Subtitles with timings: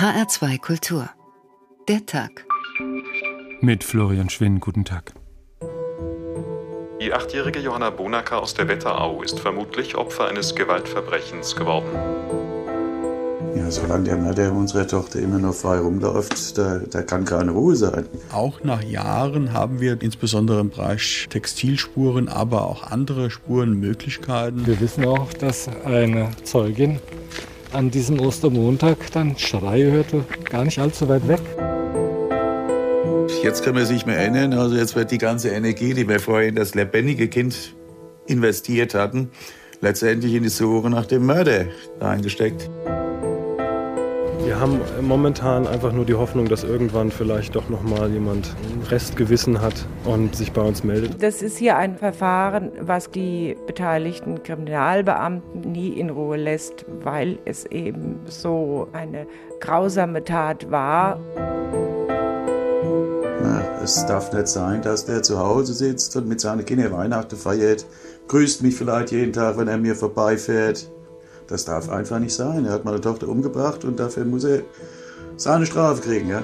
[0.00, 1.10] HR2 Kultur.
[1.88, 2.46] Der Tag.
[3.60, 5.12] Mit Florian Schwinn, guten Tag.
[7.00, 11.88] Die achtjährige Johanna Bonacker aus der Wetterau ist vermutlich Opfer eines Gewaltverbrechens geworden.
[13.56, 17.74] Ja, solange der Mörder unserer Tochter immer noch frei rumläuft, da, da kann keine Ruhe
[17.74, 18.06] sein.
[18.30, 24.64] Auch nach Jahren haben wir insbesondere im Bereich Textilspuren, aber auch andere Spurenmöglichkeiten.
[24.64, 27.00] Wir wissen auch, dass eine Zeugin
[27.72, 31.40] an diesem Ostermontag dann Schreie hörte, gar nicht allzu weit weg.
[33.42, 36.48] Jetzt kann man sich mehr erinnern, also jetzt wird die ganze Energie, die wir vorher
[36.48, 37.74] in das lebendige Kind
[38.26, 39.30] investiert hatten,
[39.80, 41.66] letztendlich in die Suche nach dem Mörder
[42.00, 42.68] eingesteckt.
[44.58, 48.82] Wir haben momentan einfach nur die Hoffnung, dass irgendwann vielleicht doch noch mal jemand ein
[48.88, 51.22] Restgewissen hat und sich bei uns meldet.
[51.22, 57.66] Das ist hier ein Verfahren, was die beteiligten Kriminalbeamten nie in Ruhe lässt, weil es
[57.66, 59.28] eben so eine
[59.60, 61.20] grausame Tat war.
[63.40, 67.36] Na, es darf nicht sein, dass der zu Hause sitzt und mit seinen Kindern Weihnachten
[67.36, 67.86] feiert,
[68.26, 70.90] grüßt mich vielleicht jeden Tag, wenn er mir vorbeifährt.
[71.48, 72.66] Das darf einfach nicht sein.
[72.66, 74.60] Er hat meine Tochter umgebracht und dafür muss er
[75.36, 76.28] seine Strafe kriegen.
[76.28, 76.42] Ja?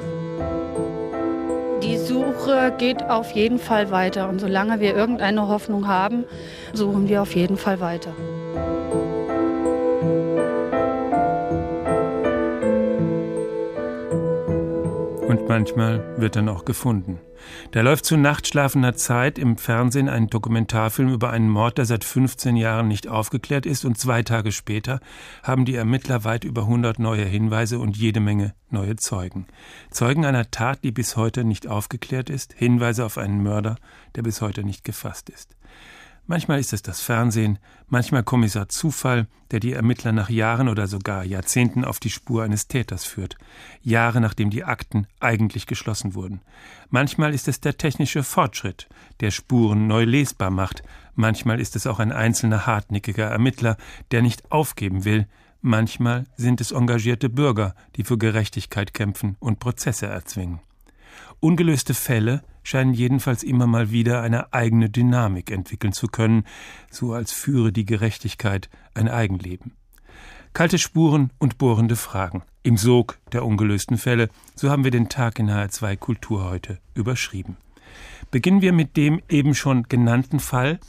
[1.82, 4.30] Die Suche geht auf jeden Fall weiter.
[4.30, 6.24] Und solange wir irgendeine Hoffnung haben,
[6.72, 8.14] suchen wir auf jeden Fall weiter.
[15.28, 17.20] Und manchmal wird dann auch gefunden.
[17.70, 22.56] Da läuft zu nachtschlafender Zeit im Fernsehen ein Dokumentarfilm über einen Mord, der seit 15
[22.56, 25.00] Jahren nicht aufgeklärt ist und zwei Tage später
[25.42, 29.46] haben die Ermittler weit über 100 neue Hinweise und jede Menge neue Zeugen.
[29.90, 33.76] Zeugen einer Tat, die bis heute nicht aufgeklärt ist, Hinweise auf einen Mörder,
[34.14, 35.56] der bis heute nicht gefasst ist.
[36.26, 37.58] Manchmal ist es das Fernsehen,
[37.88, 42.66] manchmal Kommissar Zufall, der die Ermittler nach Jahren oder sogar Jahrzehnten auf die Spur eines
[42.66, 43.36] Täters führt,
[43.82, 46.40] Jahre nachdem die Akten eigentlich geschlossen wurden.
[46.88, 48.88] Manchmal ist es der technische Fortschritt,
[49.20, 50.82] der Spuren neu lesbar macht,
[51.14, 53.76] manchmal ist es auch ein einzelner hartnäckiger Ermittler,
[54.10, 55.28] der nicht aufgeben will,
[55.60, 60.60] manchmal sind es engagierte Bürger, die für Gerechtigkeit kämpfen und Prozesse erzwingen.
[61.40, 66.44] Ungelöste Fälle scheinen jedenfalls immer mal wieder eine eigene Dynamik entwickeln zu können,
[66.90, 69.72] so als führe die Gerechtigkeit ein Eigenleben.
[70.52, 72.42] Kalte Spuren und bohrende Fragen.
[72.62, 77.56] Im Sog der ungelösten Fälle, so haben wir den Tag in HR2 Kultur heute überschrieben.
[78.30, 80.80] Beginnen wir mit dem eben schon genannten Fall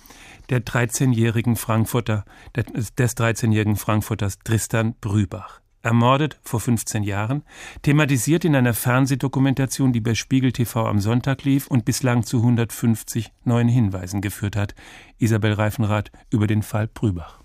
[0.50, 2.26] der 13-jährigen Frankfurter,
[2.56, 7.44] des 13-jährigen Frankfurters Tristan Brübach ermordet vor 15 Jahren,
[7.84, 13.32] thematisiert in einer Fernsehdokumentation, die bei Spiegel TV am Sonntag lief und bislang zu 150
[13.44, 14.74] neuen Hinweisen geführt hat.
[15.20, 17.40] Isabel Reifenrath über den Fall Brübach.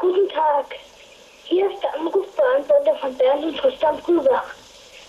[0.00, 0.66] Guten Tag.
[1.44, 4.46] Hier ist der Anrufbeantworter von Bernd und Tristan Brübach.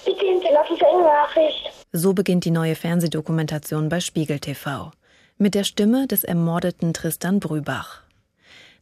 [0.06, 1.72] Bitte hinterlassen Sie eine Nachricht.
[1.92, 4.92] So beginnt die neue Fernsehdokumentation bei Spiegel TV.
[5.38, 8.05] Mit der Stimme des ermordeten Tristan Brübach.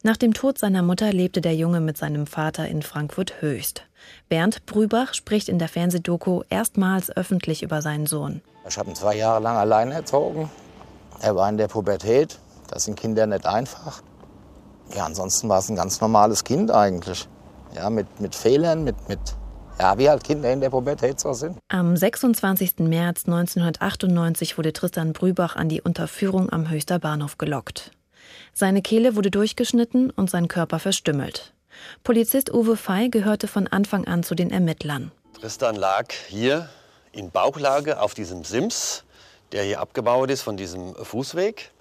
[0.06, 3.84] Nach dem Tod seiner Mutter lebte der Junge mit seinem Vater in Frankfurt Höchst.
[4.28, 8.42] Bernd Brübach spricht in der Fernsehdoku erstmals öffentlich über seinen Sohn.
[8.68, 10.50] Ich habe ihn zwei Jahre lang allein erzogen.
[11.22, 12.38] Er war in der Pubertät.
[12.68, 14.02] Das sind Kinder nicht einfach.
[14.94, 17.30] Ja, ansonsten war es ein ganz normales Kind eigentlich.
[17.74, 19.22] Ja, mit, mit Fehlern, mit, mit
[19.80, 21.58] ja, wie halt Kinder in der Pubertät so sind.
[21.70, 22.80] Am 26.
[22.80, 27.92] März 1998 wurde Tristan Brübach an die Unterführung am Höchster Bahnhof gelockt.
[28.54, 31.54] Seine Kehle wurde durchgeschnitten und sein Körper verstümmelt.
[32.04, 35.12] Polizist Uwe Fey gehörte von Anfang an zu den Ermittlern.
[35.40, 36.70] Tristan lag hier
[37.12, 39.04] in Bauchlage auf diesem Sims,
[39.52, 41.72] der hier abgebaut ist von diesem Fußweg.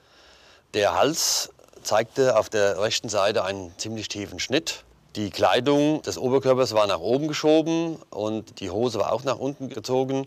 [0.74, 1.50] Der Hals
[1.82, 4.84] zeigte auf der rechten Seite einen ziemlich tiefen Schnitt.
[5.16, 9.69] Die Kleidung des Oberkörpers war nach oben geschoben und die Hose war auch nach unten
[9.69, 10.26] gezogen.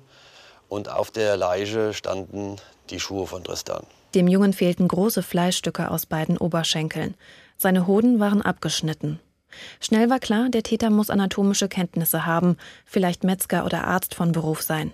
[0.70, 2.58] Und auf der Leiche standen
[2.90, 3.86] die Schuhe von Tristan.
[4.16, 7.16] Dem Jungen fehlten große Fleischstücke aus beiden Oberschenkeln.
[7.58, 9.20] Seine Hoden waren abgeschnitten.
[9.82, 12.56] Schnell war klar, der Täter muss anatomische Kenntnisse haben,
[12.86, 14.94] vielleicht Metzger oder Arzt von Beruf sein.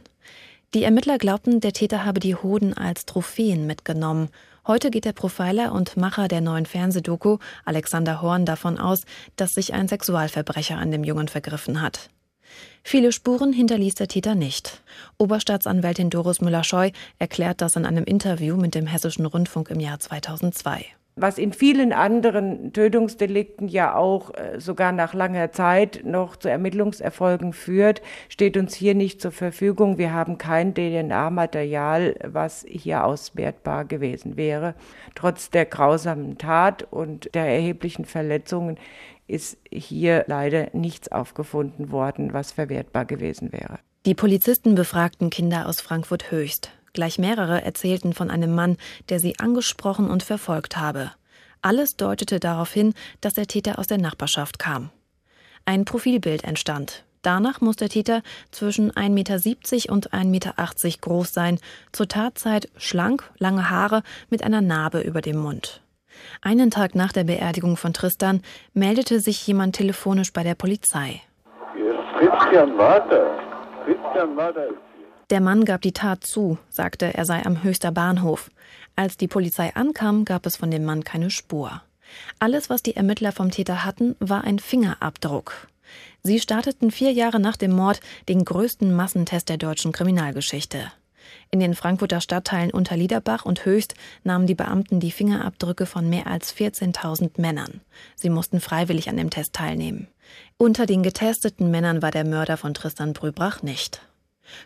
[0.73, 4.29] Die Ermittler glaubten, der Täter habe die Hoden als Trophäen mitgenommen.
[4.65, 9.01] Heute geht der Profiler und Macher der neuen Fernsehdoku, Alexander Horn, davon aus,
[9.35, 12.09] dass sich ein Sexualverbrecher an dem Jungen vergriffen hat.
[12.83, 14.81] Viele Spuren hinterließ der Täter nicht.
[15.17, 20.85] Oberstaatsanwältin Doris Müller-Scheu erklärt das in einem Interview mit dem Hessischen Rundfunk im Jahr 2002
[21.15, 27.53] was in vielen anderen Tötungsdelikten ja auch äh, sogar nach langer Zeit noch zu Ermittlungserfolgen
[27.53, 29.97] führt, steht uns hier nicht zur Verfügung.
[29.97, 34.73] Wir haben kein DNA-Material, was hier auswertbar gewesen wäre.
[35.13, 38.77] Trotz der grausamen Tat und der erheblichen Verletzungen
[39.31, 43.79] ist hier leider nichts aufgefunden worden, was verwertbar gewesen wäre.
[44.05, 46.71] Die Polizisten befragten Kinder aus Frankfurt Höchst.
[46.93, 48.77] Gleich mehrere erzählten von einem Mann,
[49.09, 51.11] der sie angesprochen und verfolgt habe.
[51.61, 54.89] Alles deutete darauf hin, dass der Täter aus der Nachbarschaft kam.
[55.65, 57.05] Ein Profilbild entstand.
[57.21, 60.53] Danach muss der Täter zwischen 1,70 Meter und 1,80 Meter
[61.01, 61.59] groß sein,
[61.91, 65.83] zur Tatzeit schlank, lange Haare mit einer Narbe über dem Mund.
[66.41, 68.41] Einen Tag nach der Beerdigung von Tristan
[68.73, 71.21] meldete sich jemand telefonisch bei der Polizei.
[72.17, 73.37] Christian Water.
[73.85, 74.91] Christian Water ist
[75.31, 78.51] der Mann gab die Tat zu, sagte, er sei am Höchster Bahnhof.
[78.97, 81.81] Als die Polizei ankam, gab es von dem Mann keine Spur.
[82.37, 85.69] Alles, was die Ermittler vom Täter hatten, war ein Fingerabdruck.
[86.21, 90.91] Sie starteten vier Jahre nach dem Mord den größten Massentest der deutschen Kriminalgeschichte.
[91.53, 93.93] In den Frankfurter Stadtteilen Unterliederbach und Höchst
[94.23, 97.81] nahmen die Beamten die Fingerabdrücke von mehr als 14.000 Männern.
[98.15, 100.07] Sie mussten freiwillig an dem Test teilnehmen.
[100.57, 104.01] Unter den getesteten Männern war der Mörder von Tristan Brübrach nicht.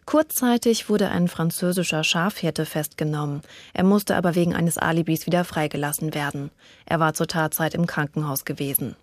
[0.06, 3.42] Kurzzeitig wurde ein französischer Schafhirte festgenommen.
[3.74, 6.52] Er musste aber wegen eines Alibis wieder freigelassen werden.
[6.86, 8.96] Er war zur Tatzeit im Krankenhaus gewesen.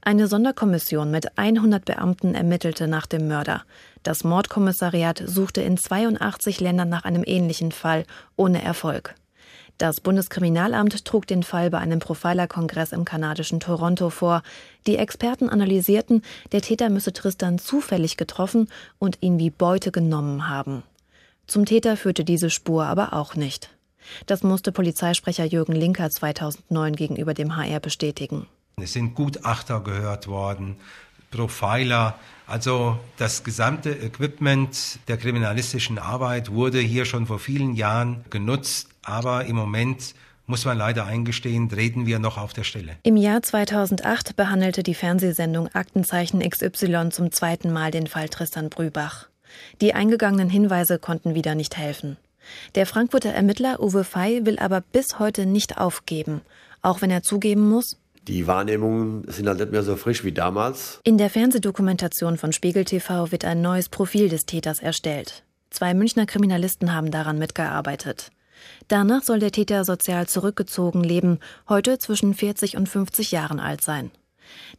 [0.00, 3.62] Eine Sonderkommission mit 100 Beamten ermittelte nach dem Mörder.
[4.02, 8.04] Das Mordkommissariat suchte in 82 Ländern nach einem ähnlichen Fall,
[8.36, 9.14] ohne Erfolg.
[9.78, 14.42] Das Bundeskriminalamt trug den Fall bei einem Profiler-Kongress im kanadischen Toronto vor.
[14.86, 16.22] Die Experten analysierten,
[16.52, 18.68] der Täter müsse Tristan zufällig getroffen
[18.98, 20.84] und ihn wie Beute genommen haben.
[21.46, 23.70] Zum Täter führte diese Spur aber auch nicht.
[24.26, 28.46] Das musste Polizeisprecher Jürgen Linker 2009 gegenüber dem HR bestätigen.
[28.76, 30.76] Es sind Gutachter gehört worden,
[31.30, 32.18] Profiler.
[32.46, 39.44] Also das gesamte Equipment der kriminalistischen Arbeit wurde hier schon vor vielen Jahren genutzt, aber
[39.46, 40.14] im Moment
[40.46, 42.96] muss man leider eingestehen, treten wir noch auf der Stelle.
[43.04, 49.28] Im Jahr 2008 behandelte die Fernsehsendung Aktenzeichen XY zum zweiten Mal den Fall Tristan Brübach.
[49.80, 52.16] Die eingegangenen Hinweise konnten wieder nicht helfen.
[52.74, 56.42] Der Frankfurter Ermittler Uwe Fey will aber bis heute nicht aufgeben,
[56.82, 57.98] auch wenn er zugeben muss,
[58.28, 61.00] die Wahrnehmungen sind halt nicht mehr so frisch wie damals.
[61.04, 65.44] In der Fernsehdokumentation von Spiegel TV wird ein neues Profil des Täters erstellt.
[65.70, 68.30] Zwei Münchner Kriminalisten haben daran mitgearbeitet.
[68.88, 71.38] Danach soll der Täter sozial zurückgezogen leben,
[71.68, 74.10] heute zwischen 40 und 50 Jahren alt sein.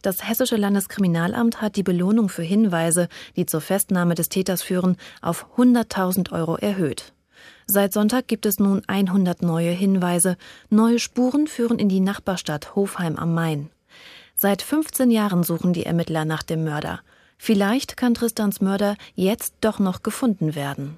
[0.02, 5.48] Das Hessische Landeskriminalamt hat die Belohnung für Hinweise, die zur Festnahme des Täters führen, auf
[5.58, 7.13] 100.000 Euro erhöht.
[7.66, 10.38] Seit Sonntag gibt es nun 100 neue Hinweise.
[10.70, 13.70] Neue Spuren führen in die Nachbarstadt Hofheim am Main.
[14.36, 17.02] Seit 15 Jahren suchen die Ermittler nach dem Mörder.
[17.38, 20.98] Vielleicht kann Tristans Mörder jetzt doch noch gefunden werden.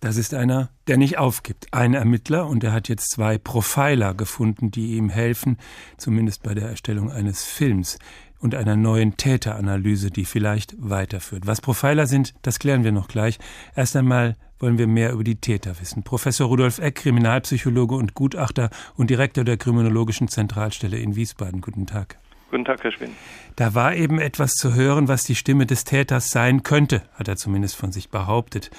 [0.00, 1.66] Das ist einer, der nicht aufgibt.
[1.72, 5.58] Ein Ermittler und er hat jetzt zwei Profiler gefunden, die ihm helfen,
[5.96, 7.98] zumindest bei der Erstellung eines Films
[8.46, 11.48] und einer neuen Täteranalyse, die vielleicht weiterführt.
[11.48, 13.40] Was Profiler sind, das klären wir noch gleich.
[13.74, 16.04] Erst einmal wollen wir mehr über die Täter wissen.
[16.04, 21.60] Professor Rudolf Eck, Kriminalpsychologe und Gutachter und Direktor der Kriminologischen Zentralstelle in Wiesbaden.
[21.60, 22.18] Guten Tag.
[22.52, 23.10] Guten Tag, Herr Schwinn.
[23.56, 27.34] Da war eben etwas zu hören, was die Stimme des Täters sein könnte, hat er
[27.34, 28.70] zumindest von sich behauptet.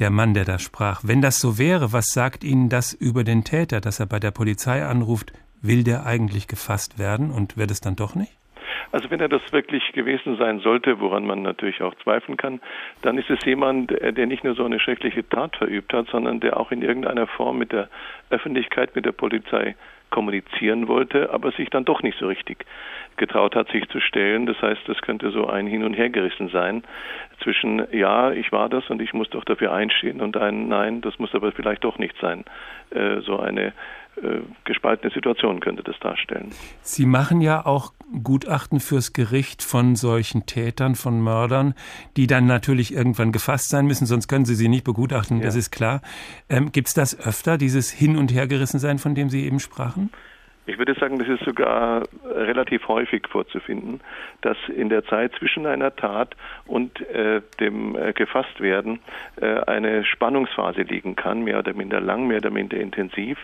[0.00, 1.02] Der Mann, der da sprach.
[1.04, 4.32] Wenn das so wäre, was sagt Ihnen das über den Täter, dass er bei der
[4.32, 5.32] Polizei anruft?
[5.62, 8.36] Will der eigentlich gefasst werden und wird es dann doch nicht?
[8.92, 12.60] Also wenn er das wirklich gewesen sein sollte, woran man natürlich auch zweifeln kann,
[13.02, 16.58] dann ist es jemand, der nicht nur so eine schreckliche Tat verübt hat, sondern der
[16.58, 17.88] auch in irgendeiner Form mit der
[18.30, 19.74] Öffentlichkeit, mit der Polizei
[20.14, 22.64] kommunizieren wollte, aber sich dann doch nicht so richtig
[23.16, 24.46] getraut hat, sich zu stellen.
[24.46, 26.84] Das heißt, es könnte so ein Hin- und Hergerissen sein
[27.42, 31.18] zwischen ja, ich war das und ich muss doch dafür einstehen und ein Nein, das
[31.18, 32.44] muss aber vielleicht doch nicht sein.
[32.90, 33.72] Äh, so eine äh,
[34.64, 36.50] gespaltene Situation könnte das darstellen.
[36.82, 37.92] Sie machen ja auch
[38.22, 41.74] Gutachten fürs Gericht von solchen Tätern, von Mördern,
[42.16, 45.44] die dann natürlich irgendwann gefasst sein müssen, sonst können Sie sie nicht begutachten, ja.
[45.44, 46.00] das ist klar.
[46.48, 50.10] Ähm, Gibt es das öfter, dieses Hin- und Hergerissensein, von dem Sie eben sprachen?
[50.66, 54.00] Ich würde sagen, das ist sogar relativ häufig vorzufinden,
[54.40, 56.34] dass in der Zeit zwischen einer Tat
[56.66, 59.00] und äh, dem äh, Gefasstwerden
[59.40, 63.38] äh, eine Spannungsphase liegen kann, mehr oder minder lang, mehr oder minder intensiv,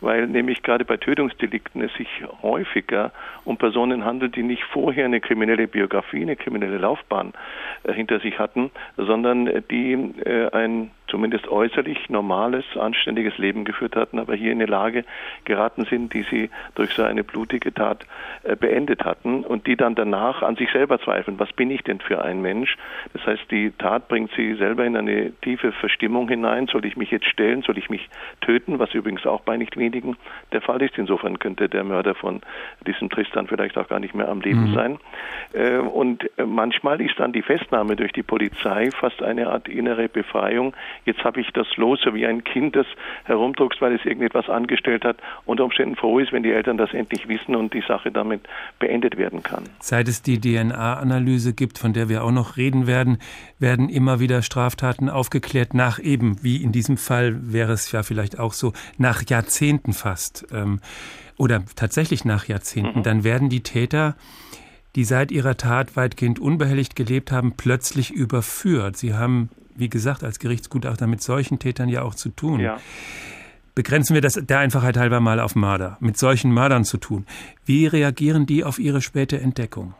[0.00, 2.08] weil nämlich gerade bei Tötungsdelikten es sich
[2.42, 3.12] häufiger
[3.44, 7.34] um Personen handelt, die nicht vorher eine kriminelle Biografie, eine kriminelle Laufbahn
[7.84, 9.92] äh, hinter sich hatten, sondern die
[10.24, 15.04] äh, ein zumindest äußerlich normales, anständiges Leben geführt hatten, aber hier in eine Lage
[15.44, 18.04] geraten sind, die sie durch so eine blutige Tat
[18.42, 22.00] äh, beendet hatten und die dann danach an sich selber zweifeln, was bin ich denn
[22.00, 22.76] für ein Mensch?
[23.12, 26.66] Das heißt, die Tat bringt sie selber in eine tiefe Verstimmung hinein.
[26.66, 27.62] Soll ich mich jetzt stellen?
[27.62, 28.08] Soll ich mich
[28.40, 28.80] töten?
[28.80, 30.16] Was übrigens auch bei nicht wenigen
[30.50, 30.98] der Fall ist.
[30.98, 32.40] Insofern könnte der Mörder von
[32.88, 34.74] diesem Tristan vielleicht auch gar nicht mehr am Leben mhm.
[34.74, 34.98] sein.
[35.52, 40.74] Äh, und manchmal ist dann die Festnahme durch die Polizei fast eine Art innere Befreiung.
[41.04, 42.86] Jetzt habe ich das los, so wie ein Kind, das
[43.24, 47.28] herumdruckst, weil es irgendetwas angestellt hat, unter Umständen froh ist, wenn die Eltern das endlich
[47.28, 48.42] wissen und die Sache damit
[48.78, 49.64] beendet werden kann.
[49.80, 53.18] Seit es die DNA-Analyse gibt, von der wir auch noch reden werden,
[53.58, 58.38] werden immer wieder Straftaten aufgeklärt nach eben, wie in diesem Fall wäre es ja vielleicht
[58.38, 60.46] auch so, nach Jahrzehnten fast.
[60.52, 60.80] Ähm,
[61.36, 63.02] oder tatsächlich nach Jahrzehnten, mhm.
[63.02, 64.14] dann werden die Täter
[64.94, 68.96] die seit ihrer Tat weitgehend unbehelligt gelebt haben, plötzlich überführt.
[68.96, 72.60] Sie haben, wie gesagt, als Gerichtsgutachter mit solchen Tätern ja auch zu tun.
[72.60, 72.78] Ja.
[73.74, 77.26] Begrenzen wir das der Einfachheit halber mal auf Mörder, mit solchen Mördern zu tun.
[77.64, 79.94] Wie reagieren die auf ihre späte Entdeckung?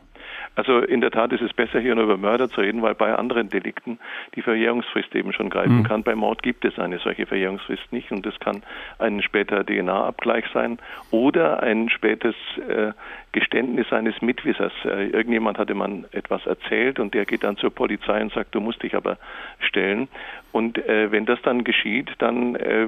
[0.55, 3.13] Also in der Tat ist es besser, hier nur über Mörder zu reden, weil bei
[3.13, 3.99] anderen Delikten
[4.35, 5.83] die Verjährungsfrist eben schon greifen mhm.
[5.83, 6.03] kann.
[6.03, 8.63] Bei Mord gibt es eine solche Verjährungsfrist nicht und das kann
[8.97, 10.79] ein später DNA-Abgleich sein
[11.11, 12.35] oder ein spätes
[12.69, 12.93] äh,
[13.33, 14.71] Geständnis eines Mitwissers.
[14.85, 18.61] Äh, irgendjemand hatte man etwas erzählt und der geht dann zur Polizei und sagt, du
[18.61, 19.17] musst dich aber
[19.59, 20.07] stellen.
[20.53, 22.87] Und äh, wenn das dann geschieht, dann äh,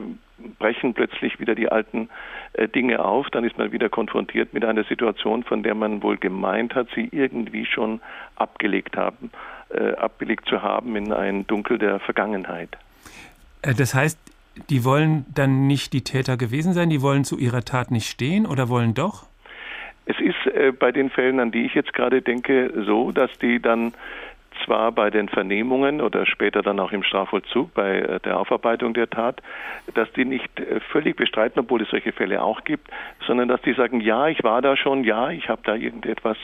[0.59, 2.09] brechen plötzlich wieder die alten
[2.53, 3.29] äh, Dinge auf.
[3.29, 7.09] Dann ist man wieder konfrontiert mit einer Situation, von der man wohl gemeint hat, sie
[7.11, 8.01] irgendwie schon
[8.35, 9.31] abgelegt haben,
[9.69, 12.77] äh, abgelegt zu haben in ein Dunkel der Vergangenheit.
[13.61, 14.19] Äh, das heißt,
[14.69, 18.45] die wollen dann nicht die Täter gewesen sein, die wollen zu ihrer Tat nicht stehen
[18.45, 19.25] oder wollen doch?
[20.05, 23.61] Es ist äh, bei den Fällen, an die ich jetzt gerade denke, so, dass die
[23.61, 23.93] dann
[24.65, 29.09] zwar bei den Vernehmungen oder später dann auch im Strafvollzug bei äh, der Aufarbeitung der
[29.09, 29.41] Tat,
[29.93, 32.89] dass die nicht äh, völlig bestreiten, obwohl es solche Fälle auch gibt,
[33.25, 36.37] sondern dass die sagen, ja, ich war da schon, ja, ich habe da irgendetwas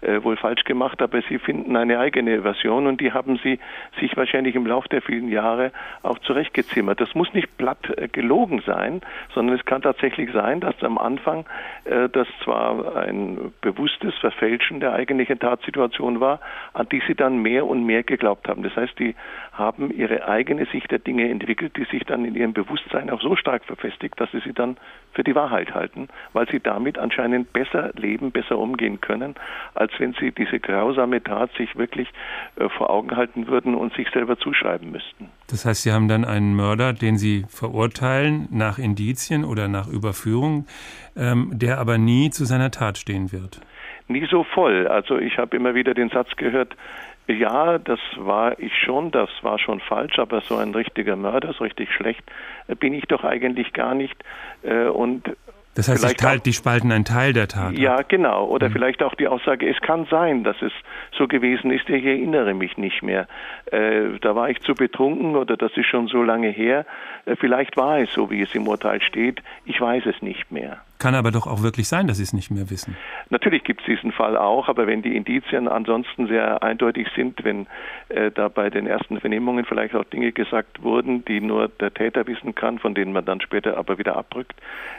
[0.00, 3.58] äh, wohl falsch gemacht, aber sie finden eine eigene Version und die haben sie
[3.98, 7.00] sich wahrscheinlich im Laufe der vielen Jahre auch zurechtgezimmert.
[7.00, 7.78] Das muss nicht platt
[8.12, 9.00] gelogen sein,
[9.34, 11.44] sondern es kann tatsächlich sein, dass am Anfang
[11.84, 16.40] das zwar ein bewusstes Verfälschen der eigentlichen Tatsituation war,
[16.72, 18.62] an die sie dann mehr und mehr geglaubt haben.
[18.62, 19.14] Das heißt, die
[19.52, 23.36] haben ihre eigene Sicht der Dinge entwickelt, die sich dann in ihrem Bewusstsein auch so
[23.36, 24.76] stark verfestigt, dass sie sie dann
[25.12, 29.34] für die Wahrheit halten, weil sie damit anscheinend besser leben, besser umgehen können,
[29.74, 32.08] als wenn sie diese grausame Tat sich wirklich
[32.56, 35.28] äh, vor Augen halten würden und sich selber zuschreiben müssten.
[35.48, 40.66] Das heißt, Sie haben dann einen Mörder, den Sie verurteilen nach Indizien oder nach Überführung,
[41.16, 43.60] ähm, der aber nie zu seiner Tat stehen wird.
[44.10, 44.88] Nie so voll.
[44.88, 46.74] Also ich habe immer wieder den Satz gehört,
[47.32, 51.64] ja, das war ich schon, das war schon falsch, aber so ein richtiger Mörder, so
[51.64, 52.22] richtig schlecht
[52.68, 54.22] äh, bin ich doch eigentlich gar nicht.
[54.62, 55.36] Äh, und
[55.74, 57.78] das heißt, ich teilt, die spalten einen Teil der Tat.
[57.78, 58.46] Ja, genau.
[58.46, 58.72] Oder mhm.
[58.72, 60.72] vielleicht auch die Aussage, es kann sein, dass es
[61.16, 63.28] so gewesen ist, ich erinnere mich nicht mehr.
[63.70, 66.86] Äh, da war ich zu betrunken oder das ist schon so lange her.
[67.24, 69.42] Äh, vielleicht war es so, wie es im Urteil steht.
[69.64, 70.80] Ich weiß es nicht mehr.
[71.00, 72.94] Kann aber doch auch wirklich sein, dass Sie es nicht mehr wissen.
[73.30, 77.66] Natürlich gibt es diesen Fall auch, aber wenn die Indizien ansonsten sehr eindeutig sind, wenn
[78.10, 82.26] äh, da bei den ersten Vernehmungen vielleicht auch Dinge gesagt wurden, die nur der Täter
[82.26, 84.54] wissen kann, von denen man dann später aber wieder abrückt,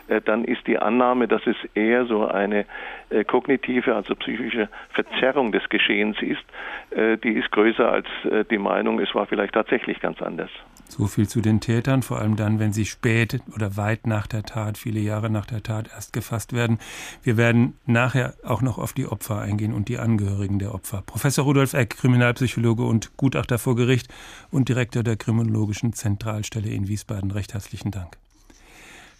[0.07, 2.65] äh, dann ist die Annahme, dass es eher so eine
[3.11, 6.43] äh, kognitive, also psychische Verzerrung des Geschehens ist,
[6.89, 10.49] äh, die ist größer als äh, die Meinung, es war vielleicht tatsächlich ganz anders.
[10.87, 14.43] So viel zu den Tätern, vor allem dann, wenn sie spät oder weit nach der
[14.43, 16.79] Tat, viele Jahre nach der Tat erst gefasst werden.
[17.23, 21.03] Wir werden nachher auch noch auf die Opfer eingehen und die Angehörigen der Opfer.
[21.05, 24.07] Professor Rudolf Eck, Kriminalpsychologe und Gutachter vor Gericht
[24.51, 27.31] und Direktor der Kriminologischen Zentralstelle in Wiesbaden.
[27.31, 28.17] Recht herzlichen Dank.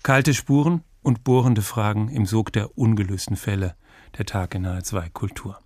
[0.04, 3.76] Kalte Spuren und bohrende Fragen im Sog der ungelösten Fälle.
[4.18, 5.60] Der Tag in H2 Kultur.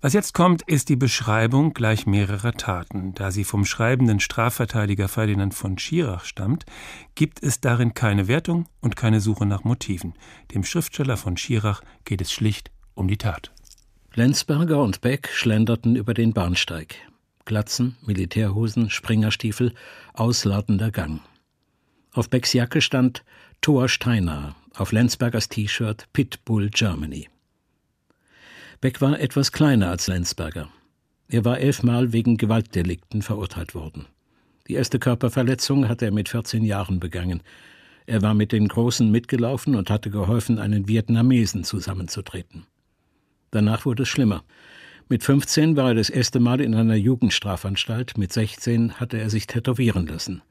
[0.00, 3.14] Was jetzt kommt, ist die Beschreibung gleich mehrerer Taten.
[3.14, 6.66] Da sie vom schreibenden Strafverteidiger Ferdinand von Schirach stammt,
[7.16, 10.14] gibt es darin keine Wertung und keine Suche nach Motiven.
[10.54, 13.52] Dem Schriftsteller von Schirach geht es schlicht um die Tat.
[14.14, 16.96] Lenzberger und Beck schlenderten über den Bahnsteig.
[17.44, 19.74] Glatzen, Militärhosen, Springerstiefel,
[20.14, 21.20] ausladender Gang.
[22.12, 23.24] Auf Becks Jacke stand
[23.60, 27.28] Thor Steiner, auf Lenzbergers T-Shirt Pitbull Germany.
[28.80, 30.68] Beck war etwas kleiner als Lenzberger.
[31.28, 34.06] Er war elfmal wegen Gewaltdelikten verurteilt worden.
[34.68, 37.42] Die erste Körperverletzung hatte er mit 14 Jahren begangen.
[38.06, 42.66] Er war mit den Großen mitgelaufen und hatte geholfen, einen Vietnamesen zusammenzutreten.
[43.50, 44.44] Danach wurde es schlimmer.
[45.08, 49.48] Mit 15 war er das erste Mal in einer Jugendstrafanstalt, mit 16 hatte er sich
[49.48, 50.42] tätowieren lassen.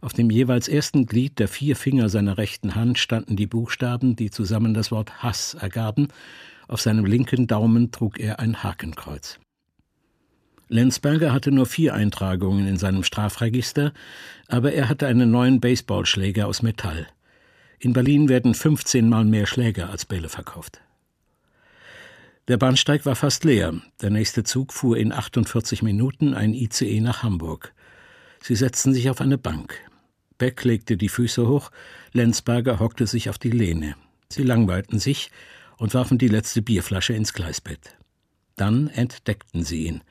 [0.00, 4.30] Auf dem jeweils ersten Glied der vier Finger seiner rechten Hand standen die Buchstaben, die
[4.30, 6.08] zusammen das Wort Hass ergaben.
[6.68, 9.38] Auf seinem linken Daumen trug er ein Hakenkreuz.
[10.68, 13.92] Lenzberger hatte nur vier Eintragungen in seinem Strafregister,
[14.48, 17.06] aber er hatte einen neuen Baseballschläger aus Metall.
[17.78, 20.80] In Berlin werden 15 Mal mehr Schläger als Bälle verkauft.
[22.48, 23.74] Der Bahnsteig war fast leer.
[24.02, 27.74] Der nächste Zug fuhr in 48 Minuten ein ICE nach Hamburg.
[28.42, 29.78] Sie setzten sich auf eine Bank.
[30.36, 31.70] Beck legte die Füße hoch,
[32.12, 33.96] Lenzberger hockte sich auf die Lehne.
[34.28, 35.30] Sie langweilten sich
[35.84, 37.98] und warfen die letzte Bierflasche ins Gleisbett.
[38.56, 40.02] Dann entdeckten sie ihn.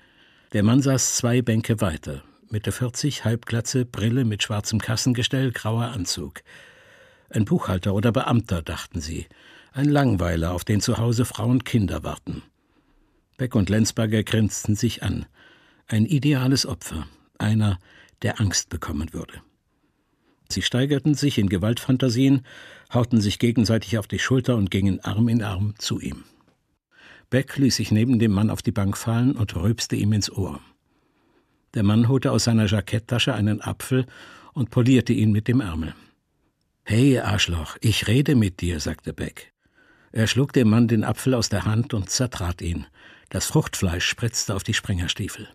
[0.52, 2.24] Der Mann saß zwei Bänke weiter.
[2.48, 6.44] Mitte 40, Halbglatze, Brille mit schwarzem Kassengestell, grauer Anzug.
[7.32, 9.26] Ein Buchhalter oder Beamter, dachten sie
[9.72, 12.44] ein Langweiler, auf den zu Hause Frau und Kinder warten.
[13.38, 15.26] Beck und Lenzberger grinsten sich an.
[15.88, 17.08] Ein ideales Opfer,
[17.40, 17.80] einer,
[18.22, 19.42] der Angst bekommen würde.
[20.50, 22.46] Sie steigerten sich in Gewaltfantasien,
[22.92, 26.24] hauten sich gegenseitig auf die Schulter und gingen Arm in Arm zu ihm.
[27.30, 30.60] Beck ließ sich neben dem Mann auf die Bank fallen und rülpste ihm ins Ohr.
[31.74, 34.06] Der Mann holte aus seiner Jacketttasche einen Apfel
[34.54, 35.96] und polierte ihn mit dem Ärmel.
[36.84, 39.54] Hey, Arschloch, ich rede mit dir, sagte Beck.
[40.12, 42.86] Er schlug dem Mann den Apfel aus der Hand und zertrat ihn.
[43.30, 45.48] Das Fruchtfleisch spritzte auf die Springerstiefel.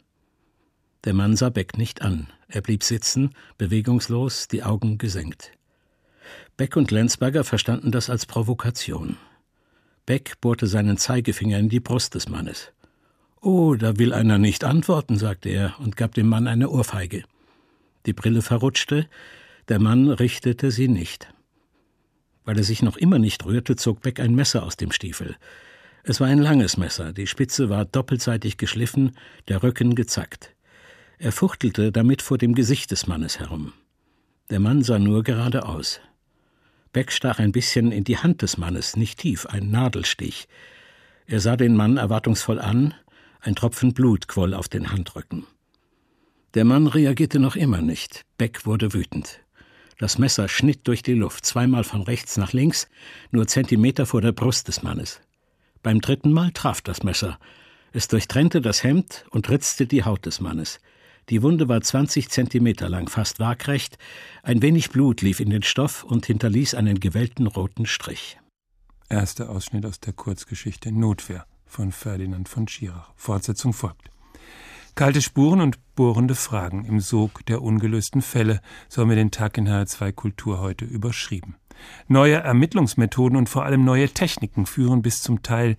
[1.04, 2.26] Der Mann sah Beck nicht an.
[2.49, 5.52] Er blieb sitzen, bewegungslos, die Augen gesenkt.
[6.56, 9.16] Beck und Lenzberger verstanden das als Provokation.
[10.06, 12.73] Beck bohrte seinen Zeigefinger in die Brust des Mannes.
[13.40, 17.25] Oh, da will einer nicht antworten, sagte er und gab dem Mann eine Ohrfeige.
[18.06, 19.08] Die Brille verrutschte,
[19.68, 21.32] der Mann richtete sie nicht.
[22.44, 25.37] Weil er sich noch immer nicht rührte, zog Beck ein Messer aus dem Stiefel.
[26.02, 29.14] Es war ein langes Messer, die Spitze war doppelseitig geschliffen,
[29.47, 30.54] der Rücken gezackt.
[31.18, 33.73] Er fuchtelte damit vor dem Gesicht des Mannes herum.
[34.50, 36.00] Der Mann sah nur geradeaus.
[36.92, 40.49] Beck stach ein bisschen in die Hand des Mannes, nicht tief, ein Nadelstich.
[41.26, 42.95] Er sah den Mann erwartungsvoll an,
[43.40, 45.45] ein Tropfen Blut quoll auf den Handrücken.
[46.54, 48.25] Der Mann reagierte noch immer nicht.
[48.38, 49.40] Beck wurde wütend.
[49.99, 52.88] Das Messer schnitt durch die Luft, zweimal von rechts nach links,
[53.30, 55.21] nur Zentimeter vor der Brust des Mannes.
[55.83, 57.38] Beim dritten Mal traf das Messer.
[57.92, 60.80] Es durchtrennte das Hemd und ritzte die Haut des Mannes.
[61.30, 63.99] Die Wunde war 20 Zentimeter lang, fast waagrecht.
[64.43, 68.38] Ein wenig Blut lief in den Stoff und hinterließ einen gewellten roten Strich.
[69.10, 73.12] Erster Ausschnitt aus der Kurzgeschichte Notwehr von Ferdinand von Schirach.
[73.17, 74.10] Fortsetzung folgt.
[74.95, 79.58] Kalte Spuren und bohrende Fragen im Sog der ungelösten Fälle, so haben wir den Tag
[79.58, 81.56] in HR2 Kultur heute überschrieben.
[82.08, 85.76] Neue Ermittlungsmethoden und vor allem neue Techniken führen bis zum Teil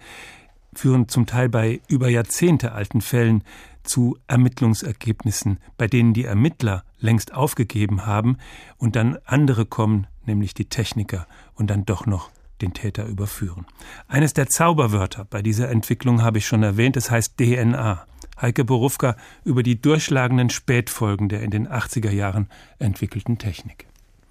[0.74, 3.44] führen zum Teil bei über Jahrzehnte alten Fällen
[3.90, 8.38] zu Ermittlungsergebnissen, bei denen die Ermittler längst aufgegeben haben
[8.78, 12.30] und dann andere kommen, nämlich die Techniker, und dann doch noch
[12.62, 13.66] den Täter überführen.
[14.08, 18.06] Eines der Zauberwörter bei dieser Entwicklung habe ich schon erwähnt, es heißt DNA.
[18.40, 22.48] Heike Borufka über die durchschlagenden Spätfolgen der in den 80er Jahren
[22.78, 23.88] entwickelten Technik.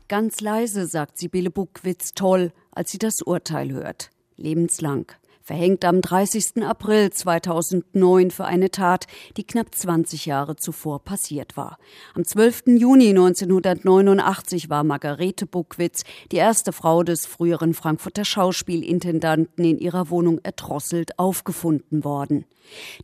[0.08, 4.10] Ganz leise sagt Sibylle Buckwitz toll, als sie das Urteil hört.
[4.36, 5.12] Lebenslang
[5.48, 6.62] verhängt am 30.
[6.62, 9.06] April 2009 für eine Tat,
[9.38, 11.78] die knapp 20 Jahre zuvor passiert war.
[12.14, 12.64] Am 12.
[12.78, 20.38] Juni 1989 war Margarete Buckwitz, die erste Frau des früheren Frankfurter Schauspielintendanten, in ihrer Wohnung
[20.42, 22.44] erdrosselt aufgefunden worden.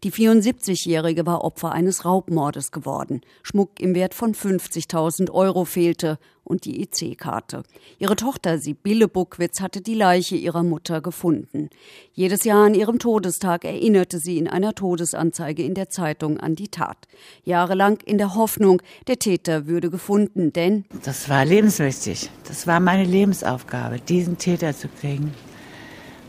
[0.02, 3.20] Die 74-Jährige war Opfer eines Raubmordes geworden.
[3.42, 7.62] Schmuck im Wert von 50.000 Euro fehlte und die EC-Karte.
[7.98, 11.70] Ihre Tochter Sibylle Buckwitz hatte die Leiche ihrer Mutter gefunden.
[12.12, 16.68] Jedes Jahr an ihrem Todestag erinnerte sie in einer Todesanzeige in der Zeitung an die
[16.68, 17.08] Tat.
[17.44, 22.30] Jahrelang in der Hoffnung, der Täter würde gefunden, denn das war lebenswichtig.
[22.46, 25.32] Das war meine Lebensaufgabe, diesen Täter zu kriegen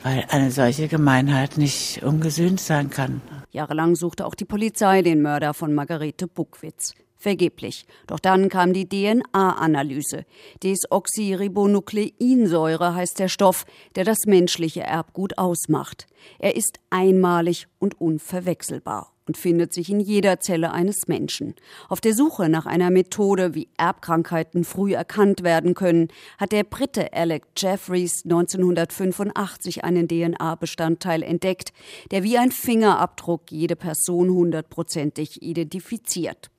[0.05, 3.21] weil eine solche Gemeinheit nicht ungesühnt sein kann.
[3.49, 6.93] Jahrelang suchte auch die Polizei den Mörder von Margarete Buckwitz.
[7.25, 7.85] Vergeblich.
[8.05, 10.25] Doch dann kam die DNA-Analyse.
[10.61, 16.05] Desoxyribonukleinsäure heißt der Stoff, der das menschliche Erbgut ausmacht.
[16.37, 21.55] Er ist einmalig und unverwechselbar und findet sich in jeder Zelle eines Menschen.
[21.89, 27.11] Auf der Suche nach einer Methode, wie Erbkrankheiten früh erkannt werden können, hat der Brite
[27.11, 31.73] Alec Jeffreys 1985 einen DNA-Bestandteil entdeckt,
[32.11, 36.51] der wie ein Fingerabdruck jede Person hundertprozentig identifiziert.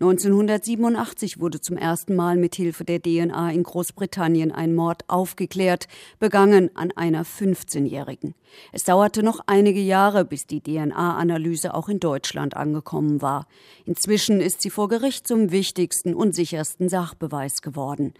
[0.00, 6.74] 1987 wurde zum ersten Mal mit Hilfe der DNA in Großbritannien ein Mord aufgeklärt, begangen
[6.74, 8.34] an einer 15-Jährigen.
[8.72, 13.46] Es dauerte noch einige Jahre, bis die DNA-Analyse auch in Deutschland angekommen war.
[13.84, 18.14] Inzwischen ist sie vor Gericht zum wichtigsten und sichersten Sachbeweis geworden.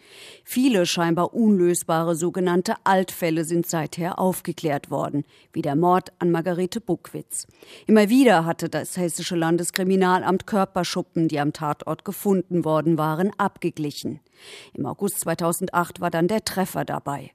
[0.44, 7.46] Viele scheinbar unlösbare sogenannte Altfälle sind seither aufgeklärt worden, wie der Mord an Margarete Buckwitz.
[7.86, 14.20] Immer wieder hatte das Hessische Landeskriminalamt Körperschuppen, die am Tatort gefunden worden waren, abgeglichen.
[14.74, 17.32] Im August 2008 war dann der Treffer dabei.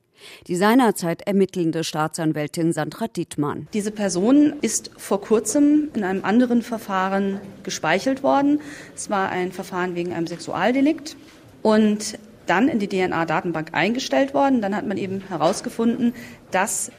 [0.47, 3.67] Die seinerzeit ermittelnde Staatsanwältin Sandra Dittmann.
[3.73, 8.61] Diese Person ist vor kurzem in einem anderen Verfahren gespeichert worden.
[8.95, 11.17] Es war ein Verfahren wegen einem Sexualdelikt
[11.61, 14.61] und dann in die DNA-Datenbank eingestellt worden.
[14.61, 16.13] Dann hat man eben herausgefunden,
[16.51, 16.91] dass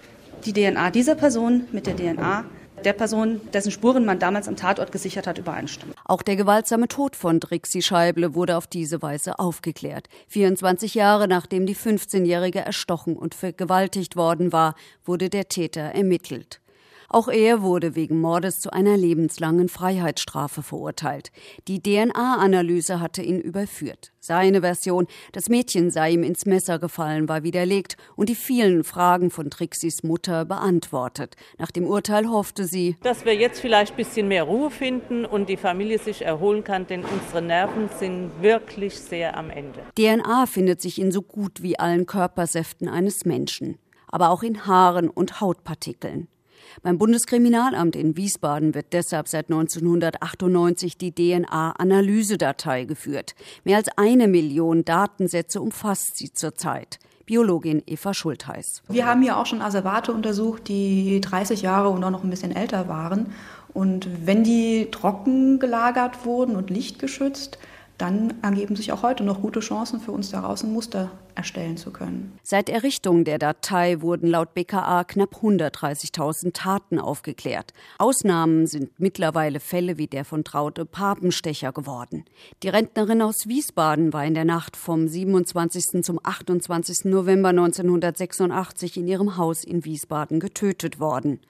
[0.45, 2.45] die DNA dieser Person mit der DNA
[2.85, 5.95] der Person, dessen Spuren man damals am Tatort gesichert hat, übereinstimmen.
[6.05, 10.09] Auch der gewaltsame Tod von Drixi Scheible wurde auf diese Weise aufgeklärt.
[10.29, 16.61] 24 Jahre nachdem die 15-Jährige erstochen und vergewaltigt worden war, wurde der Täter ermittelt.
[17.09, 21.31] Auch er wurde wegen Mordes zu einer lebenslangen Freiheitsstrafe verurteilt.
[21.69, 24.13] Die DNA-Analyse hatte ihn überführt.
[24.19, 29.31] Seine Version, das Mädchen sei ihm ins Messer gefallen, war widerlegt und die vielen Fragen
[29.31, 31.37] von Trixis Mutter beantwortet.
[31.59, 35.49] Nach dem Urteil hoffte sie, dass wir jetzt vielleicht ein bisschen mehr Ruhe finden und
[35.49, 39.81] die Familie sich erholen kann, denn unsere Nerven sind wirklich sehr am Ende.
[39.97, 45.09] DNA findet sich in so gut wie allen Körpersäften eines Menschen, aber auch in Haaren
[45.09, 46.27] und Hautpartikeln.
[46.83, 53.35] Beim Bundeskriminalamt in Wiesbaden wird deshalb seit 1998 die DNA-Analysedatei geführt.
[53.65, 56.99] Mehr als eine Million Datensätze umfasst sie zurzeit.
[57.25, 58.83] Biologin Eva Schultheiß.
[58.89, 62.55] Wir haben hier auch schon Asservate untersucht, die 30 Jahre und auch noch ein bisschen
[62.55, 63.33] älter waren.
[63.75, 67.59] Und wenn die trocken gelagert wurden und lichtgeschützt,
[67.99, 71.91] dann ergeben sich auch heute noch gute Chancen für uns daraus ein Muster erstellen zu
[71.91, 72.39] können.
[72.43, 77.75] Seit Errichtung der Datei wurden laut BKA knapp 130.000 Taten aufgeklärt.
[77.99, 82.25] Ausnahmen sind mittlerweile Fälle wie der von Traute Papenstecher geworden.
[82.63, 86.03] Die Rentnerin aus Wiesbaden war in der Nacht vom 27.
[86.03, 87.05] zum 28.
[87.05, 91.41] November 1986 in ihrem Haus in Wiesbaden getötet worden.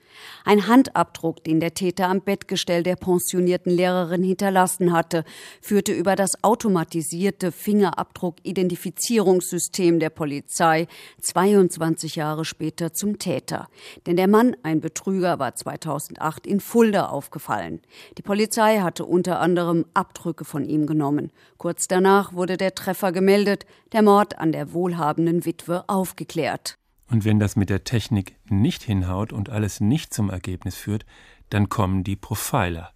[0.45, 5.23] Ein Handabdruck, den der Täter am Bettgestell der pensionierten Lehrerin hinterlassen hatte,
[5.61, 10.87] führte über das automatisierte Fingerabdruck-Identifizierungssystem System der Polizei
[11.21, 13.67] 22 Jahre später zum Täter.
[14.07, 17.81] Denn der Mann, ein Betrüger, war 2008 in Fulda aufgefallen.
[18.17, 21.31] Die Polizei hatte unter anderem Abdrücke von ihm genommen.
[21.59, 26.79] Kurz danach wurde der Treffer gemeldet, der Mord an der wohlhabenden Witwe aufgeklärt.
[27.07, 31.05] Und wenn das mit der Technik nicht hinhaut und alles nicht zum Ergebnis führt,
[31.51, 32.93] dann kommen die Profiler.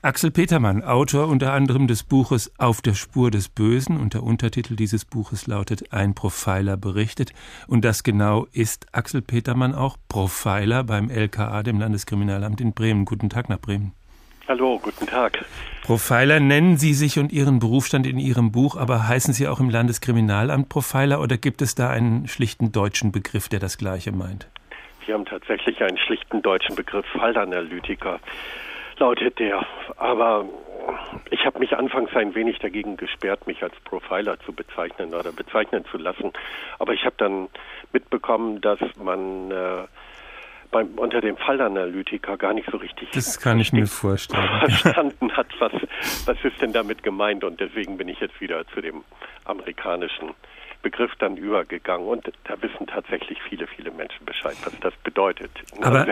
[0.00, 4.76] Axel Petermann, Autor unter anderem des Buches Auf der Spur des Bösen und der Untertitel
[4.76, 7.32] dieses Buches lautet Ein Profiler berichtet.
[7.66, 13.06] Und das genau ist Axel Petermann auch Profiler beim LKA, dem Landeskriminalamt in Bremen.
[13.06, 13.92] Guten Tag nach Bremen.
[14.46, 15.44] Hallo, guten Tag.
[15.82, 19.68] Profiler nennen Sie sich und Ihren Berufsstand in Ihrem Buch, aber heißen Sie auch im
[19.68, 24.46] Landeskriminalamt Profiler oder gibt es da einen schlichten deutschen Begriff, der das Gleiche meint?
[25.06, 28.20] Wir haben tatsächlich einen schlichten deutschen Begriff, Fallanalytiker
[28.98, 29.66] lautet der.
[29.96, 30.46] Aber
[31.30, 35.84] ich habe mich anfangs ein wenig dagegen gesperrt, mich als Profiler zu bezeichnen oder bezeichnen
[35.90, 36.32] zu lassen.
[36.78, 37.48] Aber ich habe dann
[37.92, 39.84] mitbekommen, dass man äh,
[40.70, 44.48] beim, unter dem Fallanalytiker gar nicht so richtig das kann ich mir vorstellen.
[44.60, 45.72] verstanden hat, was,
[46.26, 47.44] was ist denn damit gemeint.
[47.44, 49.04] Und deswegen bin ich jetzt wieder zu dem
[49.44, 50.34] amerikanischen
[50.82, 55.50] Begriff dann übergegangen und da wissen tatsächlich viele, viele Menschen Bescheid, was das bedeutet.
[55.82, 56.06] Aber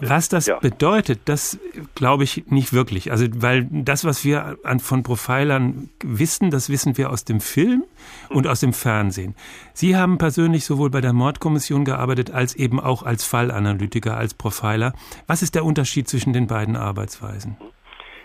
[0.00, 0.58] was das ja.
[0.58, 1.58] bedeutet, das
[1.94, 3.12] glaube ich nicht wirklich.
[3.12, 7.84] Also weil das, was wir an, von Profilern wissen, das wissen wir aus dem Film
[8.28, 9.34] und aus dem Fernsehen.
[9.74, 14.92] Sie haben persönlich sowohl bei der Mordkommission gearbeitet als eben auch als Fallanalytiker, als Profiler.
[15.28, 17.56] Was ist der Unterschied zwischen den beiden Arbeitsweisen?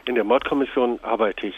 [0.06, 1.56] In der Mordkommission arbeite ich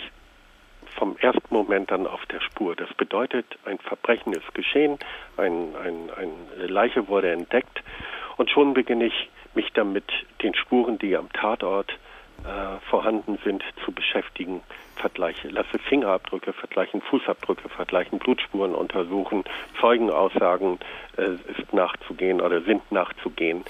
[0.97, 2.75] vom ersten Moment an auf der Spur.
[2.75, 4.97] Das bedeutet, ein Verbrechen ist geschehen,
[5.37, 7.83] ein, ein, eine Leiche wurde entdeckt
[8.37, 10.05] und schon beginne ich mich damit
[10.41, 11.91] den Spuren, die am Tatort
[12.43, 14.61] äh, vorhanden sind, zu beschäftigen.
[14.95, 19.43] Vergleiche, lasse Fingerabdrücke vergleichen, Fußabdrücke vergleichen, Blutspuren untersuchen,
[19.79, 20.79] Zeugenaussagen
[21.17, 23.63] äh, ist nachzugehen oder sind nachzugehen.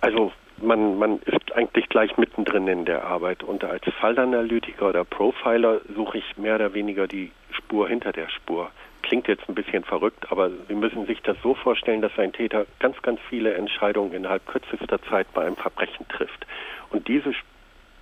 [0.00, 3.42] Also man, man ist eigentlich gleich mittendrin in der Arbeit.
[3.42, 8.70] Und als Fallanalytiker oder Profiler suche ich mehr oder weniger die Spur hinter der Spur.
[9.02, 12.66] Klingt jetzt ein bisschen verrückt, aber Sie müssen sich das so vorstellen, dass ein Täter
[12.78, 16.46] ganz, ganz viele Entscheidungen innerhalb kürzester Zeit bei einem Verbrechen trifft.
[16.90, 17.32] Und diese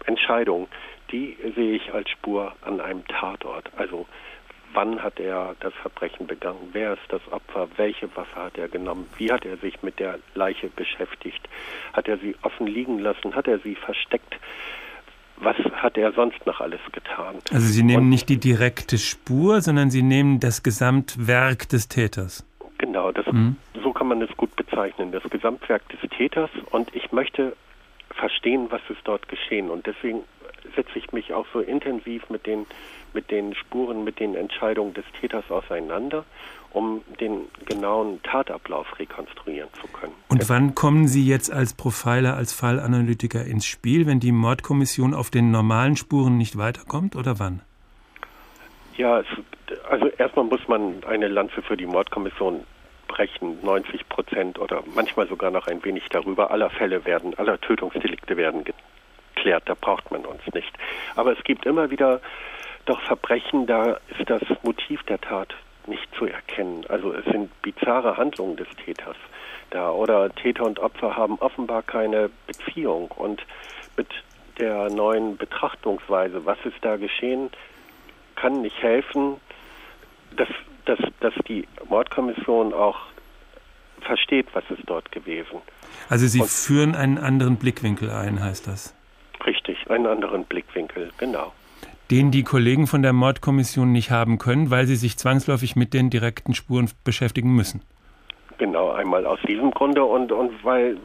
[0.06, 0.68] Entscheidung,
[1.10, 3.70] die sehe ich als Spur an einem Tatort.
[3.76, 4.06] Also
[4.74, 9.06] wann hat er das Verbrechen begangen, wer ist das Opfer, welche Waffe hat er genommen,
[9.16, 11.48] wie hat er sich mit der Leiche beschäftigt,
[11.92, 14.36] hat er sie offen liegen lassen, hat er sie versteckt,
[15.36, 17.36] was hat er sonst noch alles getan.
[17.50, 22.46] Also Sie nehmen Und, nicht die direkte Spur, sondern Sie nehmen das Gesamtwerk des Täters.
[22.78, 23.56] Genau, das, mhm.
[23.82, 26.50] so kann man es gut bezeichnen, das Gesamtwerk des Täters.
[26.70, 27.56] Und ich möchte
[28.10, 29.70] verstehen, was ist dort geschehen.
[29.70, 30.20] Und deswegen
[30.76, 32.66] setze ich mich auch so intensiv mit den,
[33.12, 36.24] mit den Spuren, mit den Entscheidungen des Täters auseinander,
[36.72, 40.14] um den genauen Tatablauf rekonstruieren zu können.
[40.28, 45.30] Und wann kommen Sie jetzt als Profiler, als Fallanalytiker ins Spiel, wenn die Mordkommission auf
[45.30, 47.60] den normalen Spuren nicht weiterkommt oder wann?
[48.96, 49.26] Ja, es,
[49.90, 52.64] also erstmal muss man eine Lanze für die Mordkommission
[53.08, 53.58] brechen.
[53.62, 58.64] 90 Prozent oder manchmal sogar noch ein wenig darüber aller Fälle werden, aller Tötungsdelikte werden
[59.42, 59.64] geklärt.
[59.66, 60.72] Da braucht man uns nicht.
[61.16, 62.20] Aber es gibt immer wieder
[62.84, 65.54] doch Verbrechen, da ist das Motiv der Tat
[65.86, 66.84] nicht zu erkennen.
[66.88, 69.16] Also es sind bizarre Handlungen des Täters
[69.70, 73.40] da oder Täter und Opfer haben offenbar keine Beziehung und
[73.96, 74.08] mit
[74.58, 77.50] der neuen Betrachtungsweise, was ist da geschehen,
[78.36, 79.36] kann nicht helfen,
[80.36, 80.48] dass,
[80.84, 82.98] dass, dass die Mordkommission auch
[84.02, 85.62] versteht, was ist dort gewesen.
[86.10, 88.94] Also Sie und, führen einen anderen Blickwinkel ein, heißt das?
[89.46, 91.52] Richtig, einen anderen Blickwinkel, genau.
[92.10, 96.10] Den die Kollegen von der Mordkommission nicht haben können, weil sie sich zwangsläufig mit den
[96.10, 97.82] direkten Spuren beschäftigen müssen.
[98.58, 100.98] Genau, einmal aus diesem Grunde und, und weil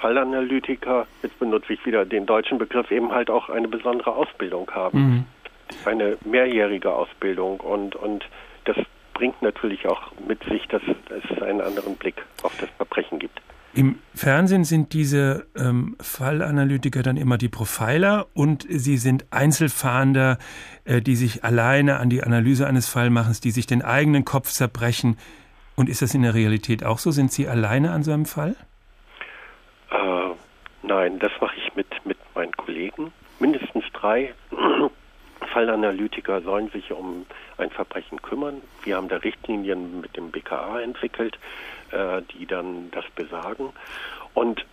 [0.00, 4.98] Fallanalytiker, jetzt benutze ich wieder den deutschen Begriff, eben halt auch eine besondere Ausbildung haben.
[4.98, 5.24] Mhm.
[5.84, 8.24] Eine mehrjährige Ausbildung und, und
[8.64, 8.76] das
[9.14, 13.40] bringt natürlich auch mit sich, dass es einen anderen Blick auf das Verbrechen gibt.
[13.76, 20.38] Im Fernsehen sind diese ähm, Fallanalytiker dann immer die Profiler und sie sind Einzelfahnder,
[20.86, 25.18] äh, die sich alleine an die Analyse eines Fallmachens, die sich den eigenen Kopf zerbrechen.
[25.76, 27.10] Und ist das in der Realität auch so?
[27.10, 28.56] Sind Sie alleine an so einem Fall?
[29.90, 30.30] Äh,
[30.82, 33.12] nein, das mache ich mit, mit meinen Kollegen.
[33.40, 34.32] Mindestens drei
[35.52, 37.26] Fallanalytiker sollen sich um
[37.58, 38.62] ein Verbrechen kümmern.
[38.84, 41.38] Wir haben da Richtlinien mit dem BKA entwickelt,
[41.92, 43.72] äh, die dann das besagen.
[44.34, 44.64] Und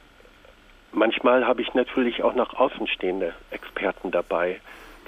[0.91, 4.59] manchmal habe ich natürlich auch noch außenstehende Experten dabei,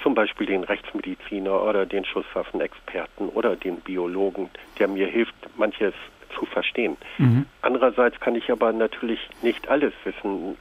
[0.04, 5.94] zum Beispiel den Rechtsmediziner oder den Schusswaffenexperten oder den Biologen, der mir hilft, manches
[6.38, 6.98] zu verstehen.
[7.18, 7.46] Mhm.
[7.62, 10.58] Andererseits kann ich aber natürlich nicht alles wissen.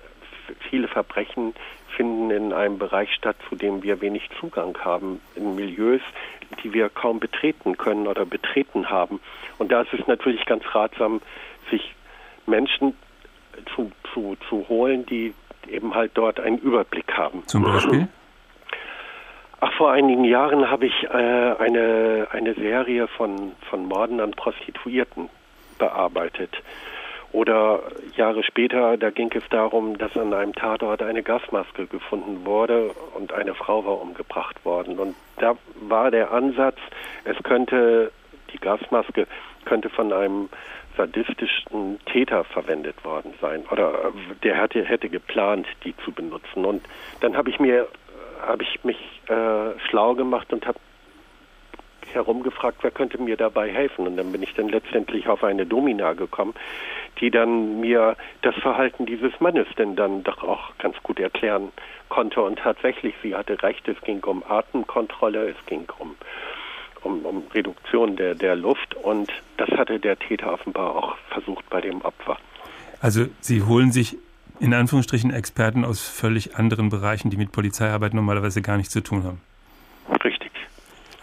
[0.71, 1.55] Viele Verbrechen
[1.97, 6.03] finden in einem Bereich statt, zu dem wir wenig Zugang haben, in Milieus,
[6.63, 9.21] die wir kaum betreten können oder betreten haben.
[9.59, 11.21] Und da ist es natürlich ganz ratsam,
[11.71, 11.95] sich
[12.47, 12.95] Menschen
[13.75, 15.35] zu, zu, zu holen, die
[15.69, 17.47] eben halt dort einen Überblick haben.
[17.47, 18.09] Zum Beispiel?
[19.61, 25.31] Ach, vor einigen Jahren habe ich äh, eine, eine Serie von, von Morden an Prostituierten
[25.79, 26.51] bearbeitet.
[27.35, 27.81] Oder
[28.17, 33.33] Jahre später, da ging es darum, dass an einem Tatort eine Gasmaske gefunden wurde und
[33.33, 35.01] eine Frau war umgebracht worden.
[35.01, 36.79] Und da war der Ansatz,
[37.25, 38.13] es könnte,
[38.53, 39.27] die Gasmaske
[39.65, 40.49] könnte von einem
[40.97, 44.13] sadistischen Täter verwendet worden sein oder
[44.45, 46.65] der hätte, hätte geplant, die zu benutzen.
[46.65, 46.85] Und
[47.21, 47.89] dann habe ich mir,
[48.47, 50.79] habe ich mich äh, schlau gemacht und habe
[52.15, 54.07] herumgefragt, wer könnte mir dabei helfen.
[54.07, 56.55] Und dann bin ich dann letztendlich auf eine Domina gekommen,
[57.21, 61.73] die dann mir das Verhalten dieses Mannes denn dann doch auch ganz gut erklären
[62.09, 62.43] konnte.
[62.43, 66.15] Und tatsächlich, sie hatte recht, es ging um Atemkontrolle, es ging um,
[67.03, 71.81] um, um Reduktion der, der Luft und das hatte der Täter offenbar auch versucht bei
[71.81, 72.39] dem Opfer.
[73.01, 74.17] Also Sie holen sich
[74.61, 79.25] in Anführungsstrichen Experten aus völlig anderen Bereichen, die mit Polizeiarbeit normalerweise gar nichts zu tun
[79.25, 79.41] haben.
[80.25, 80.44] Richtig.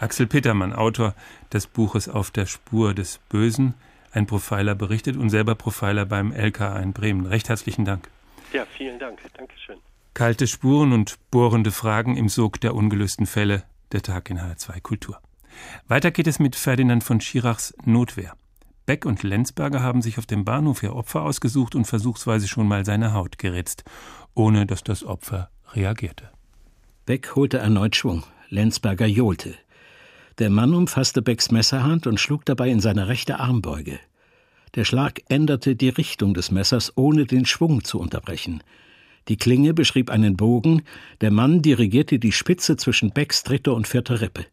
[0.02, 1.14] Axel Petermann, Autor
[1.52, 3.74] des Buches Auf der Spur des Bösen,
[4.10, 7.24] ein Profiler berichtet und selber Profiler beim LKA in Bremen.
[7.24, 8.10] Recht herzlichen Dank.
[8.52, 9.20] Ja, vielen Dank.
[9.34, 9.76] Dankeschön.
[10.12, 13.62] Kalte Spuren und bohrende Fragen im Sog der ungelösten Fälle.
[13.92, 15.20] Der Tag in H2 Kultur.
[15.86, 18.34] Weiter geht es mit Ferdinand von Schirachs Notwehr.
[18.86, 22.84] Beck und Lenzberger haben sich auf dem Bahnhof ihr Opfer ausgesucht und versuchsweise schon mal
[22.84, 23.84] seine Haut geritzt,
[24.34, 26.28] ohne dass das Opfer reagierte.
[27.06, 28.24] Beck holte erneut Schwung.
[28.48, 29.54] Lenzberger johlte.
[30.38, 33.98] Der Mann umfasste Becks Messerhand und schlug dabei in seine rechte Armbeuge.
[34.74, 38.62] Der Schlag änderte die Richtung des Messers, ohne den Schwung zu unterbrechen.
[39.28, 40.82] Die Klinge beschrieb einen Bogen,
[41.20, 44.46] der Mann dirigierte die Spitze zwischen Becks dritter und vierter Rippe.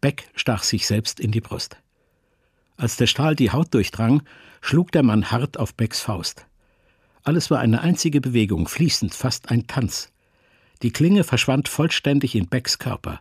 [0.00, 1.76] Beck stach sich selbst in die Brust.
[2.76, 4.22] Als der Stahl die Haut durchdrang,
[4.60, 6.46] schlug der Mann hart auf Becks Faust.
[7.22, 10.10] Alles war eine einzige Bewegung, fließend, fast ein Tanz.
[10.82, 13.20] Die Klinge verschwand vollständig in Becks Körper.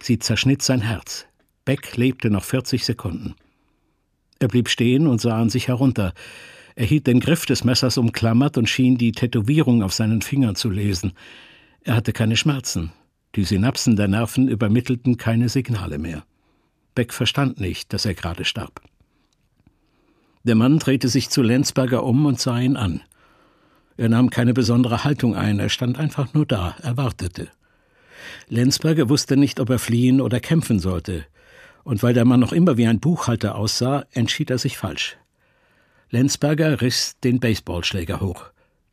[0.00, 1.26] Sie zerschnitt sein Herz.
[1.66, 3.34] Beck lebte noch 40 Sekunden.
[4.38, 6.14] Er blieb stehen und sah an sich herunter.
[6.76, 10.70] Er hielt den Griff des Messers umklammert und schien die Tätowierung auf seinen Fingern zu
[10.70, 11.12] lesen.
[11.82, 12.92] Er hatte keine Schmerzen.
[13.34, 16.24] Die Synapsen der Nerven übermittelten keine Signale mehr.
[16.94, 18.80] Beck verstand nicht, dass er gerade starb.
[20.44, 23.02] Der Mann drehte sich zu Lenzberger um und sah ihn an.
[23.96, 27.48] Er nahm keine besondere Haltung ein, er stand einfach nur da, er wartete.
[28.48, 31.26] Lenzberger wusste nicht, ob er fliehen oder kämpfen sollte,
[31.86, 35.16] und weil der Mann noch immer wie ein Buchhalter aussah, entschied er sich falsch.
[36.10, 38.46] Lenzberger riss den Baseballschläger hoch.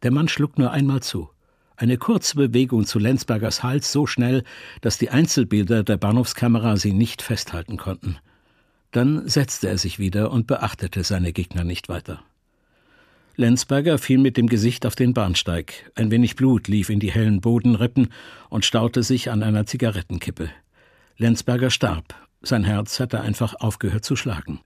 [0.04, 1.32] Der Mann schlug nur einmal zu.
[1.76, 4.44] Eine kurze Bewegung zu Lenzbergers Hals so schnell,
[4.82, 8.18] dass die Einzelbilder der Bahnhofskamera sie nicht festhalten konnten.
[8.92, 12.24] Dann setzte er sich wieder und beachtete seine Gegner nicht weiter.
[13.36, 15.92] Lenzberger fiel mit dem Gesicht auf den Bahnsteig.
[15.96, 18.10] Ein wenig Blut lief in die hellen Bodenrippen
[18.50, 20.52] und staute sich an einer Zigarettenkippe.
[21.18, 22.14] Lenzberger starb.
[22.44, 24.60] Sein Herz hatte einfach aufgehört zu schlagen.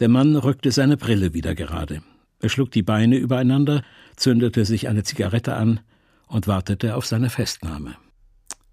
[0.00, 2.02] Der Mann rückte seine Brille wieder gerade.
[2.40, 3.82] Er schlug die Beine übereinander,
[4.16, 5.80] zündete sich eine Zigarette an
[6.26, 7.96] und wartete auf seine Festnahme.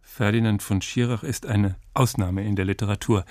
[0.01, 3.25] Ferdinand von Schirach ist eine Ausnahme in der Literatur.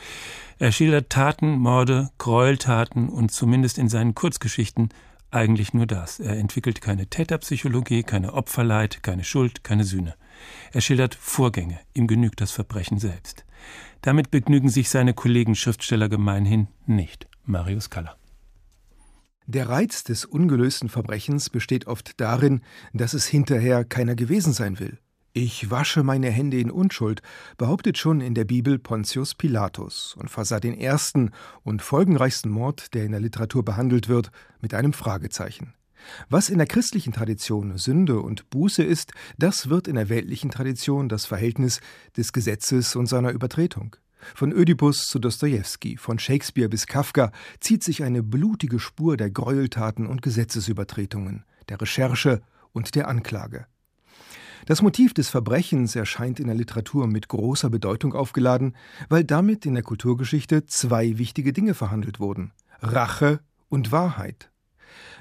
[0.59, 4.91] Er schildert Taten, Morde, Gräueltaten und zumindest in seinen Kurzgeschichten
[5.31, 6.21] eigentlich nur das.
[6.21, 10.15] Er entwickelt keine Täterpsychologie, keine Opferleid, keine Schuld, keine Sühne.
[10.73, 13.45] Er schildert Vorgänge, ihm genügt das Verbrechen selbst.
[14.03, 17.27] Damit begnügen sich seine Kollegen Schriftsteller gemeinhin nicht.
[17.45, 18.17] Marius Kaller.
[19.47, 22.61] Der Reiz des ungelösten Verbrechens besteht oft darin,
[22.93, 24.99] dass es hinterher keiner gewesen sein will.
[25.33, 27.23] Ich wasche meine Hände in Unschuld,
[27.57, 31.31] behauptet schon in der Bibel Pontius Pilatus und versah den ersten
[31.63, 35.75] und folgenreichsten Mord, der in der Literatur behandelt wird, mit einem Fragezeichen.
[36.29, 41.09] Was in der christlichen Tradition Sünde und Buße ist, das wird in der weltlichen Tradition
[41.09, 41.81] das Verhältnis
[42.17, 43.97] des Gesetzes und seiner Übertretung.
[44.35, 47.31] Von Ödipus zu Dostojewski, von Shakespeare bis Kafka
[47.61, 52.41] zieht sich eine blutige Spur der Gräueltaten und Gesetzesübertretungen, der Recherche
[52.73, 53.67] und der Anklage.
[54.67, 58.77] Das Motiv des Verbrechens erscheint in der Literatur mit großer Bedeutung aufgeladen,
[59.09, 64.51] weil damit in der Kulturgeschichte zwei wichtige Dinge verhandelt wurden Rache und Wahrheit.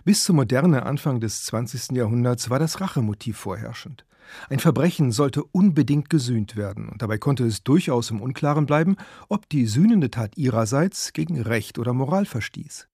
[0.06, 1.92] Bis zur Moderne Anfang des 20.
[1.92, 4.06] Jahrhunderts war das Rachemotiv vorherrschend.
[4.50, 8.98] Ein Verbrechen sollte unbedingt gesühnt werden, und dabei konnte es durchaus im Unklaren bleiben,
[9.30, 12.88] ob die sühnende Tat ihrerseits gegen Recht oder Moral verstieß.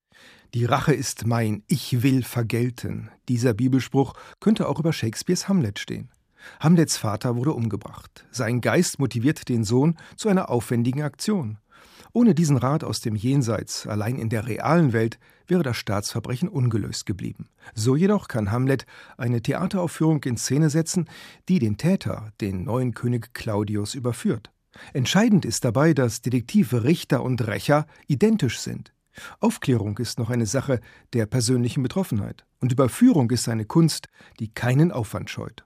[0.53, 3.09] Die Rache ist mein, ich will vergelten.
[3.27, 6.11] Dieser Bibelspruch könnte auch über Shakespeares Hamlet stehen.
[6.59, 8.25] Hamlets Vater wurde umgebracht.
[8.29, 11.57] Sein Geist motiviert den Sohn zu einer aufwendigen Aktion.
[12.15, 17.07] Ohne diesen Rat aus dem Jenseits, allein in der realen Welt, wäre das Staatsverbrechen ungelöst
[17.07, 17.49] geblieben.
[17.73, 18.85] So jedoch kann Hamlet
[19.17, 21.09] eine Theateraufführung in Szene setzen,
[21.49, 24.51] die den Täter, den neuen König Claudius, überführt.
[24.93, 28.93] Entscheidend ist dabei, dass Detektive, Richter und Rächer identisch sind.
[29.39, 30.81] Aufklärung ist noch eine Sache
[31.13, 32.45] der persönlichen Betroffenheit.
[32.59, 34.07] Und Überführung ist eine Kunst,
[34.39, 35.65] die keinen Aufwand scheut.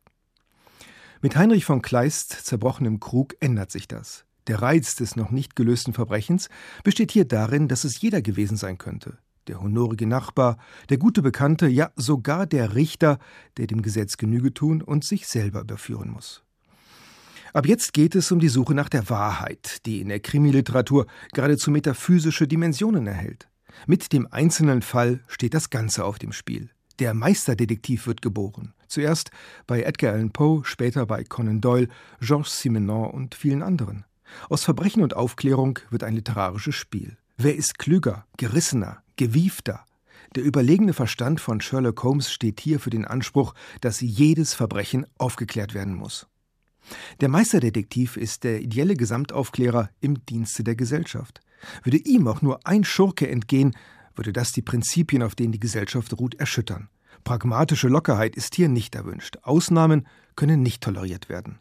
[1.22, 4.27] Mit Heinrich von Kleist zerbrochenem Krug ändert sich das.
[4.48, 6.50] Der Reiz des noch nicht gelösten Verbrechens
[6.84, 9.18] besteht hier darin, dass es jeder gewesen sein könnte.
[9.48, 10.58] Der honorige Nachbar,
[10.90, 13.20] der gute Bekannte, ja sogar der Richter,
[13.58, 16.44] der dem Gesetz Genüge tun und sich selber überführen muss.
[17.54, 21.72] Ab jetzt geht es um die Suche nach der Wahrheit, die in der Krimiliteratur geradezu
[21.72, 23.50] metaphysische Dimensionen erhält.
[23.86, 26.70] Mit dem einzelnen Fall steht das Ganze auf dem Spiel.
[27.00, 28.74] Der Meisterdetektiv wird geboren.
[28.88, 29.32] Zuerst
[29.66, 31.88] bei Edgar Allan Poe, später bei Conan Doyle,
[32.20, 34.06] Georges Simenon und vielen anderen.
[34.50, 37.18] Aus Verbrechen und Aufklärung wird ein literarisches Spiel.
[37.38, 39.86] Wer ist klüger, gerissener, gewiefter?
[40.36, 45.74] Der überlegene Verstand von Sherlock Holmes steht hier für den Anspruch, dass jedes Verbrechen aufgeklärt
[45.74, 46.28] werden muss.
[47.22, 51.42] Der Meisterdetektiv ist der ideelle Gesamtaufklärer im Dienste der Gesellschaft.
[51.84, 53.76] Würde ihm auch nur ein Schurke entgehen,
[54.16, 56.90] würde das die Prinzipien, auf denen die Gesellschaft ruht, erschüttern.
[57.24, 59.38] Pragmatische Lockerheit ist hier nicht erwünscht.
[59.44, 61.60] Ausnahmen können nicht toleriert werden.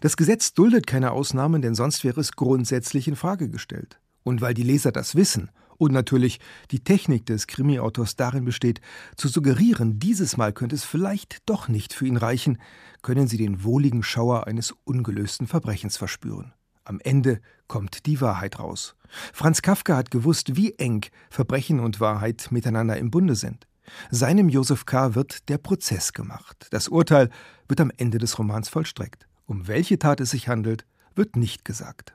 [0.00, 4.00] Das Gesetz duldet keine Ausnahmen, denn sonst wäre es grundsätzlich in Frage gestellt.
[4.22, 8.80] Und weil die Leser das wissen und natürlich die Technik des Krimi-Autors darin besteht,
[9.16, 12.58] zu suggerieren, dieses Mal könnte es vielleicht doch nicht für ihn reichen,
[13.02, 16.52] können sie den wohligen Schauer eines ungelösten Verbrechens verspüren.
[16.84, 18.94] Am Ende kommt die Wahrheit raus.
[19.32, 23.66] Franz Kafka hat gewusst, wie eng Verbrechen und Wahrheit miteinander im Bunde sind.
[24.10, 25.14] Seinem Josef K.
[25.14, 26.68] wird der Prozess gemacht.
[26.70, 27.30] Das Urteil
[27.68, 29.26] wird am Ende des Romans vollstreckt.
[29.50, 30.86] Um welche Tat es sich handelt,
[31.16, 32.14] wird nicht gesagt.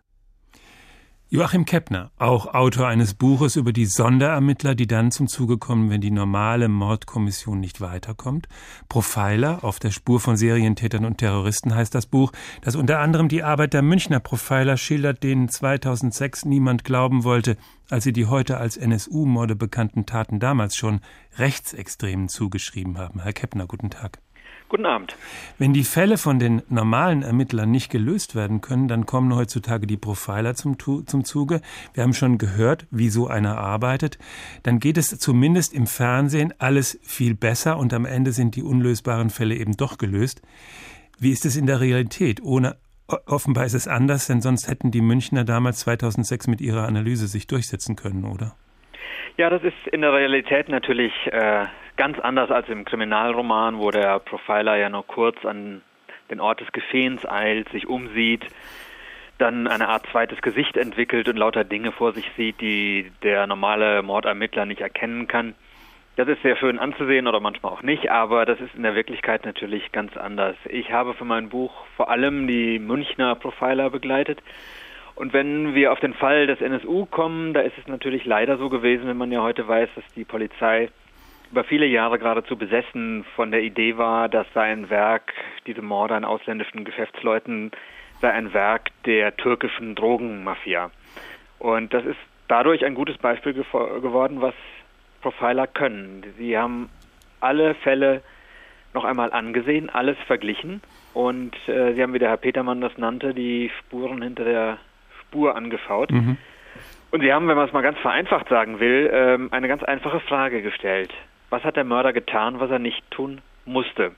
[1.28, 6.00] Joachim Keppner, auch Autor eines Buches über die Sonderermittler, die dann zum Zuge kommen, wenn
[6.00, 8.48] die normale Mordkommission nicht weiterkommt.
[8.88, 12.32] Profiler auf der Spur von Serientätern und Terroristen heißt das Buch,
[12.62, 17.58] das unter anderem die Arbeit der Münchner Profiler schildert, denen 2006 niemand glauben wollte,
[17.90, 21.02] als sie die heute als NSU-Morde bekannten Taten damals schon
[21.38, 23.20] Rechtsextremen zugeschrieben haben.
[23.20, 24.22] Herr Keppner, guten Tag.
[24.76, 25.16] Guten Abend.
[25.58, 29.96] Wenn die Fälle von den normalen Ermittlern nicht gelöst werden können, dann kommen heutzutage die
[29.96, 31.62] Profiler zum, zum Zuge.
[31.94, 34.18] Wir haben schon gehört, wie so einer arbeitet.
[34.64, 39.30] Dann geht es zumindest im Fernsehen alles viel besser und am Ende sind die unlösbaren
[39.30, 40.42] Fälle eben doch gelöst.
[41.20, 42.44] Wie ist es in der Realität?
[42.44, 42.76] Ohne
[43.08, 47.48] offenbar ist es anders, denn sonst hätten die Münchner damals 2006 mit ihrer Analyse sich
[47.48, 48.58] durchsetzen können, oder?
[49.38, 51.66] Ja, das ist in der Realität natürlich äh,
[51.98, 55.82] ganz anders als im Kriminalroman, wo der Profiler ja nur kurz an
[56.30, 58.46] den Ort des Geschehens eilt, sich umsieht,
[59.38, 64.02] dann eine Art zweites Gesicht entwickelt und lauter Dinge vor sich sieht, die der normale
[64.02, 65.56] Mordermittler nicht erkennen kann.
[66.16, 69.44] Das ist sehr schön anzusehen oder manchmal auch nicht, aber das ist in der Wirklichkeit
[69.44, 70.56] natürlich ganz anders.
[70.70, 74.42] Ich habe für mein Buch vor allem die Münchner Profiler begleitet
[75.16, 78.70] und wenn wir auf den Fall des NSU kommen, da ist es natürlich leider so
[78.70, 80.90] gewesen, wenn man ja heute weiß, dass die Polizei
[81.52, 85.34] über viele Jahre geradezu besessen von der Idee war, dass sei ein Werk,
[85.68, 87.72] diese Morde an ausländischen Geschäftsleuten,
[88.22, 90.92] sei ein Werk der türkischen Drogenmafia.
[91.60, 94.54] Und das ist dadurch ein gutes Beispiel geworden, was
[95.22, 96.24] Profiler können.
[96.38, 96.90] Sie haben
[97.40, 98.22] alle Fälle
[98.94, 100.82] noch einmal angesehen, alles verglichen
[101.14, 104.78] und äh, Sie haben, wie der Herr Petermann das nannte, die Spuren hinter der
[105.22, 106.12] Spur angeschaut.
[106.12, 106.38] Mhm.
[107.12, 110.20] Und sie haben, wenn man es mal ganz vereinfacht sagen will, ähm, eine ganz einfache
[110.20, 111.14] Frage gestellt.
[111.50, 114.12] Was hat der Mörder getan, was er nicht tun musste?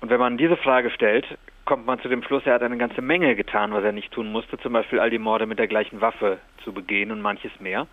[0.00, 1.26] Und wenn man diese Frage stellt,
[1.64, 4.30] kommt man zu dem Schluss, er hat eine ganze Menge getan, was er nicht tun
[4.30, 7.86] musste, zum Beispiel all die Morde mit der gleichen Waffe zu begehen und manches mehr.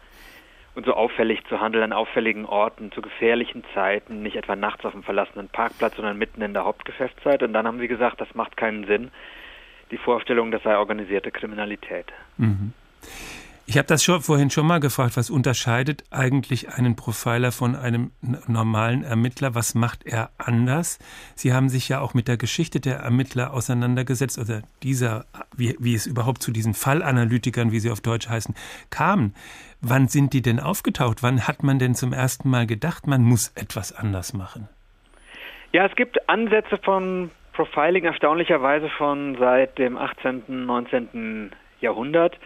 [0.74, 4.93] Und so auffällig zu handeln an auffälligen Orten, zu gefährlichen Zeiten, nicht etwa nachts auf
[4.93, 7.43] dem verlassenen Parkplatz, sondern mitten in der Hauptgeschäftszeit.
[7.43, 9.12] Und dann haben sie gesagt, das macht keinen Sinn
[9.91, 12.07] die Vorstellung, das sei organisierte Kriminalität.
[12.38, 12.74] Mhm.
[13.72, 18.11] Ich habe das schon, vorhin schon mal gefragt, was unterscheidet eigentlich einen Profiler von einem
[18.45, 19.55] normalen Ermittler?
[19.55, 20.99] Was macht er anders?
[21.36, 25.24] Sie haben sich ja auch mit der Geschichte der Ermittler auseinandergesetzt oder dieser,
[25.55, 28.55] wie, wie es überhaupt zu diesen Fallanalytikern, wie sie auf Deutsch heißen,
[28.89, 29.34] kam.
[29.80, 31.24] Wann sind die denn aufgetaucht?
[31.24, 34.67] Wann hat man denn zum ersten Mal gedacht, man muss etwas anders machen?
[35.72, 41.51] Ja, es gibt Ansätze von Profiling erstaunlicherweise schon seit dem 18., 19.
[41.80, 42.38] Jahrhundert.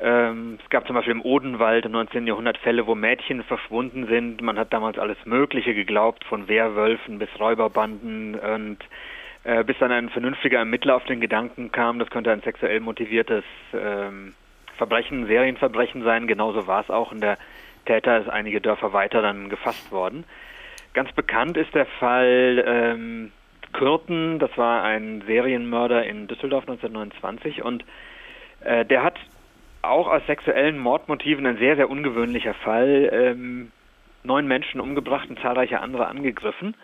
[0.00, 2.26] Ähm, es gab zum Beispiel im Odenwald im 19.
[2.26, 4.40] Jahrhundert Fälle, wo Mädchen verschwunden sind.
[4.40, 8.78] Man hat damals alles Mögliche geglaubt, von Wehrwölfen bis Räuberbanden und
[9.44, 13.44] äh, bis dann ein vernünftiger Ermittler auf den Gedanken kam, das könnte ein sexuell motiviertes
[13.74, 14.34] ähm,
[14.76, 16.26] Verbrechen, Serienverbrechen sein.
[16.26, 17.12] Genauso war es auch.
[17.12, 17.36] Und der
[17.86, 20.24] Täter ist einige Dörfer weiter dann gefasst worden.
[20.94, 23.32] Ganz bekannt ist der Fall ähm,
[23.72, 27.84] Kürten, das war ein Serienmörder in Düsseldorf 1929 und
[28.62, 29.18] äh, der hat
[29.82, 33.72] auch aus sexuellen Mordmotiven ein sehr, sehr ungewöhnlicher Fall, ähm,
[34.22, 36.74] neun Menschen umgebracht und zahlreiche andere angegriffen.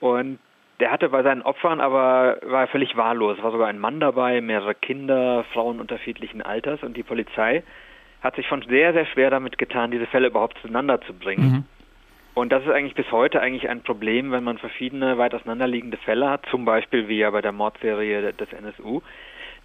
[0.00, 0.38] Und
[0.80, 3.38] der hatte bei seinen Opfern aber war völlig wahllos.
[3.38, 7.62] Es war sogar ein Mann dabei, mehrere Kinder, Frauen unterschiedlichen Alters und die Polizei
[8.20, 11.44] hat sich schon sehr, sehr schwer damit getan, diese Fälle überhaupt zueinander zu bringen.
[11.44, 11.64] Mhm.
[12.32, 16.28] Und das ist eigentlich bis heute eigentlich ein Problem, wenn man verschiedene weit auseinanderliegende Fälle
[16.28, 19.02] hat, zum Beispiel wie ja bei der Mordserie des NSU,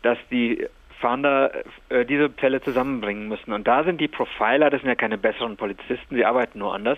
[0.04, 0.68] dass die
[1.00, 1.52] Fahnder
[1.90, 3.54] äh, diese Fälle zusammenbringen müssen.
[3.54, 6.98] Und da sind die Profiler, das sind ja keine besseren Polizisten, sie arbeiten nur anders.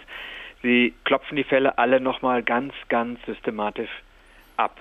[0.62, 3.90] Sie klopfen die Fälle alle nochmal ganz, ganz systematisch
[4.58, 4.78] ab.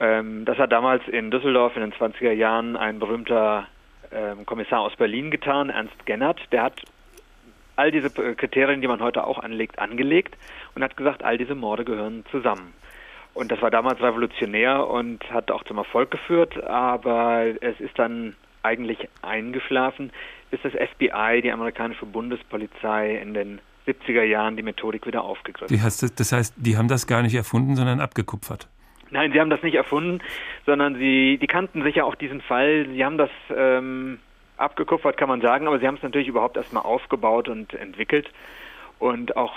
[0.00, 3.66] Ähm, das hat damals in Düsseldorf in den 20er Jahren ein berühmter
[4.12, 6.40] ähm, Kommissar aus Berlin getan, Ernst Gennert.
[6.52, 6.82] Der hat
[7.76, 10.36] all diese Kriterien, die man heute auch anlegt, angelegt
[10.74, 12.72] und hat gesagt, all diese Morde gehören zusammen.
[13.34, 18.34] Und das war damals revolutionär und hat auch zum Erfolg geführt, aber es ist dann
[18.68, 20.12] eigentlich eingeschlafen,
[20.50, 26.20] bis das FBI, die amerikanische Bundespolizei, in den 70er Jahren die Methodik wieder aufgegriffen hat.
[26.20, 28.68] Das heißt, die haben das gar nicht erfunden, sondern abgekupfert.
[29.10, 30.20] Nein, sie haben das nicht erfunden,
[30.66, 32.86] sondern sie, die kannten sicher auch diesen Fall.
[32.92, 34.18] Sie haben das ähm,
[34.58, 38.30] abgekupfert, kann man sagen, aber sie haben es natürlich überhaupt erstmal aufgebaut und entwickelt
[38.98, 39.54] und auch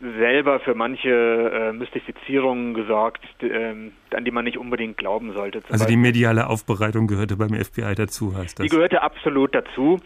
[0.00, 5.58] selber für manche äh, Mystifizierungen gesorgt, ähm, an die man nicht unbedingt glauben sollte.
[5.58, 5.88] also Beispiel.
[5.88, 8.64] die mediale Aufbereitung gehörte beim FBI dazu, heißt das?
[8.66, 10.00] Die gehörte absolut dazu.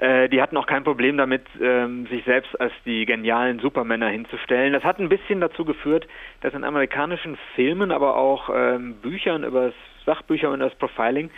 [0.00, 4.72] Äh, die hatten auch kein Problem damit, ähm, sich selbst als die genialen Supermänner hinzustellen.
[4.72, 6.06] Das hat ein bisschen dazu geführt,
[6.40, 9.74] dass in amerikanischen Filmen, aber auch ähm, Büchern über das
[10.06, 11.30] Sachbücher und das Profiling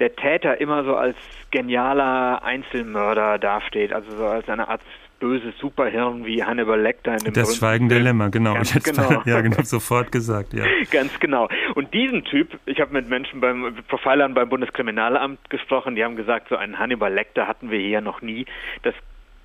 [0.00, 1.16] der Täter immer so als
[1.50, 4.80] genialer Einzelmörder dasteht, also so als eine Art
[5.24, 8.52] böses Superhirn wie Hannibal Lecter in dem Das schweigende Lämmer, genau.
[8.52, 9.22] Ganz Jetzt, genau.
[9.24, 10.66] Ja, genau, sofort gesagt, ja.
[10.90, 11.48] Ganz genau.
[11.74, 16.50] Und diesen Typ, ich habe mit Menschen beim Profilern beim Bundeskriminalamt gesprochen, die haben gesagt,
[16.50, 18.44] so einen Hannibal Lecter hatten wir hier noch nie.
[18.82, 18.94] Das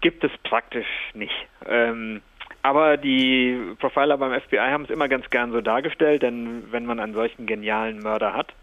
[0.01, 1.47] gibt es praktisch nicht.
[1.65, 2.19] Ähm,
[2.61, 6.99] aber die Profiler beim FBI haben es immer ganz gern so dargestellt, denn wenn man
[6.99, 8.53] einen solchen genialen Mörder hat,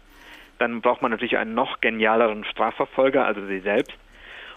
[0.59, 3.97] dann braucht man natürlich einen noch genialeren Strafverfolger, also sie selbst.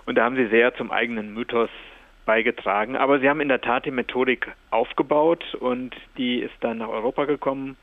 [0.04, 1.70] Und da haben sie sehr zum eigenen Mythos
[2.30, 2.94] beigetragen.
[2.94, 7.24] Aber sie haben in der Tat die Methodik aufgebaut und die ist dann nach Europa
[7.24, 7.76] gekommen,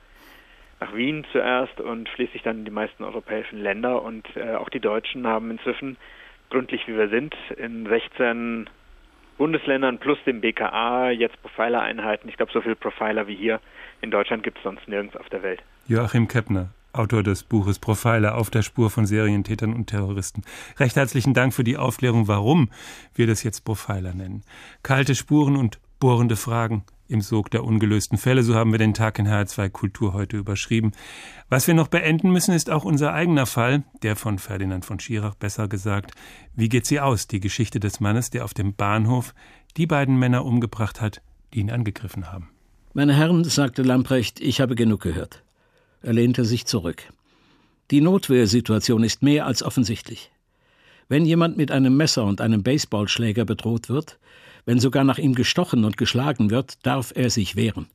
[0.79, 4.01] nach Wien zuerst und schließlich dann in die meisten europäischen Länder.
[4.03, 5.97] Und äh, auch die Deutschen haben inzwischen,
[6.49, 8.69] gründlich wie wir sind, in 16
[9.37, 12.29] Bundesländern plus dem BKA jetzt Profiler-Einheiten.
[12.29, 13.59] Ich glaube, so viele Profiler wie hier
[13.99, 15.61] in Deutschland gibt es sonst nirgends auf der Welt.
[15.87, 20.43] Joachim Keppner, Autor des Buches Profiler auf der Spur von Serientätern und Terroristen.
[20.79, 22.69] Recht herzlichen Dank für die Aufklärung, warum
[23.13, 24.43] wir das jetzt Profiler nennen.
[24.83, 29.19] Kalte Spuren und bohrende Fragen im Sog der ungelösten Fälle, so haben wir den Tag
[29.19, 30.91] in HR2 Kultur heute überschrieben.
[31.49, 35.35] Was wir noch beenden müssen, ist auch unser eigener Fall, der von Ferdinand von Schirach
[35.35, 36.11] besser gesagt.
[36.55, 39.33] Wie geht sie aus, die Geschichte des Mannes, der auf dem Bahnhof
[39.77, 41.21] die beiden Männer umgebracht hat,
[41.53, 42.49] die ihn angegriffen haben?
[42.93, 45.43] Meine Herren, sagte Lamprecht, ich habe genug gehört.
[46.01, 47.03] Er lehnte sich zurück.
[47.89, 50.31] Die Notwehrsituation ist mehr als offensichtlich.
[51.09, 54.19] Wenn jemand mit einem Messer und einem Baseballschläger bedroht wird,
[54.65, 57.87] wenn sogar nach ihm gestochen und geschlagen wird, darf er sich wehren.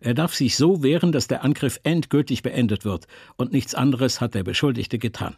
[0.00, 4.34] Er darf sich so wehren, dass der Angriff endgültig beendet wird, und nichts anderes hat
[4.34, 5.36] der Beschuldigte getan.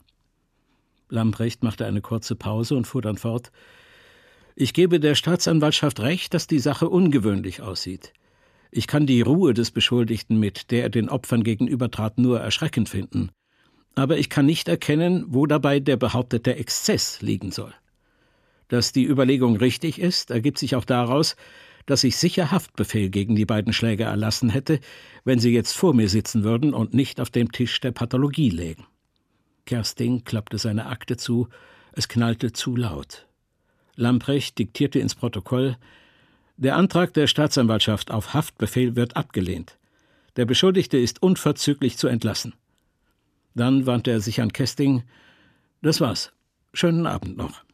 [1.10, 3.50] Lamprecht machte eine kurze Pause und fuhr dann fort
[4.54, 8.12] Ich gebe der Staatsanwaltschaft recht, dass die Sache ungewöhnlich aussieht.
[8.70, 13.30] Ich kann die Ruhe des Beschuldigten, mit der er den Opfern gegenübertrat, nur erschreckend finden.
[13.96, 17.74] Aber ich kann nicht erkennen, wo dabei der behauptete Exzess liegen soll.
[18.68, 21.34] Dass die Überlegung richtig ist, ergibt sich auch daraus,
[21.86, 24.78] dass ich sicher Haftbefehl gegen die beiden Schläger erlassen hätte,
[25.24, 28.86] wenn sie jetzt vor mir sitzen würden und nicht auf dem Tisch der Pathologie lägen.
[29.66, 31.48] Kersting klappte seine Akte zu,
[31.92, 33.26] es knallte zu laut.
[33.96, 35.76] Lamprecht diktierte ins Protokoll
[36.60, 39.78] Der Antrag der Staatsanwaltschaft auf Haftbefehl wird abgelehnt.
[40.36, 42.52] Der Beschuldigte ist unverzüglich zu entlassen.
[43.54, 45.02] Dann wandte er sich an Kesting.
[45.80, 46.32] Das war's.
[46.74, 47.64] Schönen Abend noch.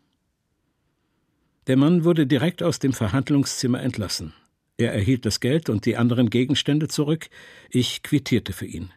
[1.66, 4.34] Der Mann wurde direkt aus dem Verhandlungszimmer entlassen.
[4.76, 7.28] Er erhielt das Geld und die anderen Gegenstände zurück.
[7.70, 8.92] Ich quittierte für ihn.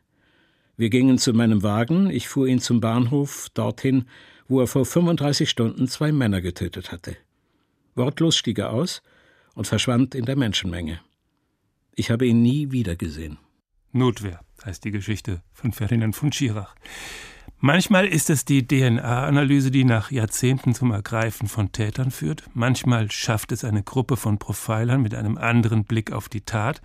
[0.77, 2.11] Wir gingen zu meinem Wagen.
[2.11, 4.05] Ich fuhr ihn zum Bahnhof, dorthin,
[4.47, 7.17] wo er vor 35 Stunden zwei Männer getötet hatte.
[7.95, 9.01] Wortlos stieg er aus
[9.55, 10.99] und verschwand in der Menschenmenge.
[11.95, 13.37] Ich habe ihn nie wiedergesehen.
[13.91, 16.75] Notwehr heißt die Geschichte von Ferdinand von Schirach.
[17.61, 22.43] Manchmal ist es die DNA-Analyse, die nach Jahrzehnten zum Ergreifen von Tätern führt.
[22.53, 26.81] Manchmal schafft es eine Gruppe von Profilern mit einem anderen Blick auf die Tat.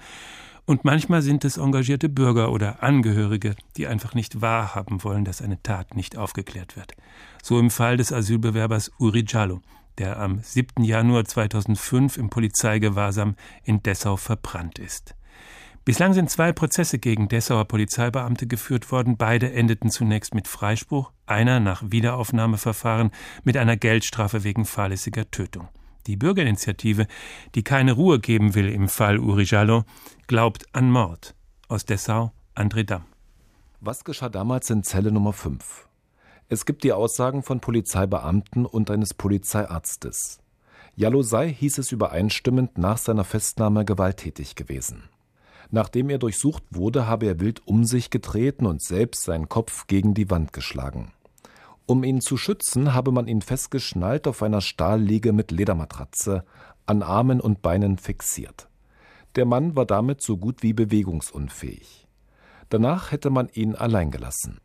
[0.67, 5.63] Und manchmal sind es engagierte Bürger oder Angehörige, die einfach nicht wahrhaben wollen, dass eine
[5.63, 6.95] Tat nicht aufgeklärt wird.
[7.41, 9.61] So im Fall des Asylbewerbers Uri Giallo,
[9.99, 10.85] der am 7.
[10.85, 15.15] Januar 2005 im Polizeigewahrsam in Dessau verbrannt ist.
[15.85, 19.19] Bislang sind zwei Prozesse gegen Dessauer Polizeibeamte geführt worden.
[19.19, 23.11] Beide endeten zunächst mit Freispruch, einer nach Wiederaufnahmeverfahren
[23.43, 25.69] mit einer Geldstrafe wegen fahrlässiger Tötung.
[26.07, 27.07] Die Bürgerinitiative,
[27.55, 29.85] die keine Ruhe geben will im Fall Uri Jallo,
[30.27, 31.35] glaubt an Mord.
[31.69, 33.05] Aus Dessau, André Damm.
[33.81, 35.87] Was geschah damals in Zelle Nummer 5?
[36.49, 40.39] Es gibt die Aussagen von Polizeibeamten und eines Polizeiarztes.
[40.95, 45.09] Jallo sei, hieß es übereinstimmend, nach seiner Festnahme gewalttätig gewesen.
[45.71, 50.15] Nachdem er durchsucht wurde, habe er wild um sich getreten und selbst seinen Kopf gegen
[50.15, 51.13] die Wand geschlagen.
[51.87, 56.45] Um ihn zu schützen, habe man ihn festgeschnallt auf einer Stahlliege mit Ledermatratze,
[56.87, 58.69] an Armen und Beinen fixiert.
[59.37, 62.07] Der Mann war damit so gut wie bewegungsunfähig.
[62.69, 64.61] Danach hätte man ihn allein gelassen.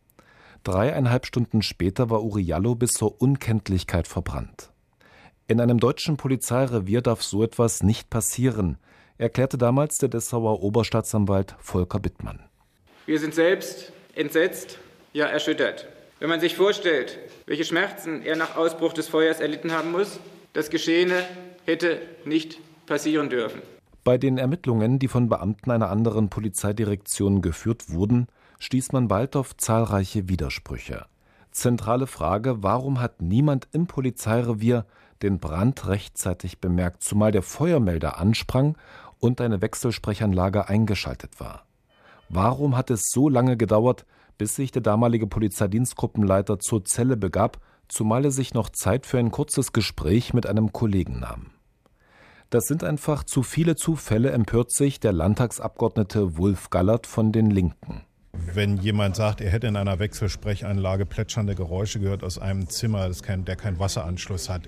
[0.64, 4.72] Dreieinhalb Stunden später war Uriallo bis zur Unkenntlichkeit verbrannt.
[5.48, 8.78] In einem deutschen Polizeirevier darf so etwas nicht passieren,
[9.18, 12.40] erklärte damals der Dessauer Oberstaatsanwalt Volker Bittmann.
[13.06, 14.78] Wir sind selbst entsetzt,
[15.14, 15.88] ja erschüttert.
[16.20, 20.20] Wenn man sich vorstellt, welche Schmerzen er nach Ausbruch des Feuers erlitten haben muss,
[20.54, 21.24] das Geschehene
[21.66, 23.62] hätte nicht passieren dürfen.
[24.04, 28.28] Bei den Ermittlungen, die von Beamten einer anderen Polizeidirektion geführt wurden,
[28.60, 31.06] stieß man bald auf zahlreiche Widersprüche.
[31.52, 34.86] Zentrale Frage, warum hat niemand im Polizeirevier
[35.22, 38.78] den Brand rechtzeitig bemerkt, zumal der Feuermelder ansprang
[39.20, 41.66] und eine Wechselsprechanlage eingeschaltet war.
[42.30, 44.06] Warum hat es so lange gedauert,
[44.38, 49.32] bis sich der damalige Polizeidienstgruppenleiter zur Zelle begab, zumal er sich noch Zeit für ein
[49.32, 51.48] kurzes Gespräch mit einem Kollegen nahm.
[52.50, 58.06] Das sind einfach zu viele Zufälle, empört sich der Landtagsabgeordnete Wulf Gallert von den Linken.
[58.32, 63.44] Wenn jemand sagt, er hätte in einer Wechselsprechanlage plätschernde Geräusche gehört aus einem Zimmer, kein,
[63.44, 64.64] der keinen Wasseranschluss hat,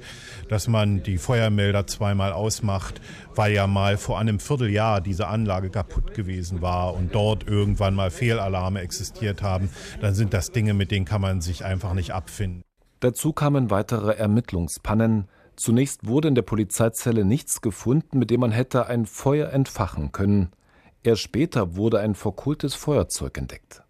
[0.49, 3.01] dass man die Feuermelder zweimal ausmacht,
[3.35, 8.09] weil ja mal vor einem Vierteljahr diese Anlage kaputt gewesen war und dort irgendwann mal
[8.09, 12.63] Fehlalarme existiert haben, dann sind das Dinge, mit denen kann man sich einfach nicht abfinden.
[12.99, 15.27] Dazu kamen weitere Ermittlungspannen.
[15.55, 20.49] Zunächst wurde in der Polizeizelle nichts gefunden, mit dem man hätte ein Feuer entfachen können.
[21.03, 23.83] Erst später wurde ein verkohltes Feuerzeug entdeckt.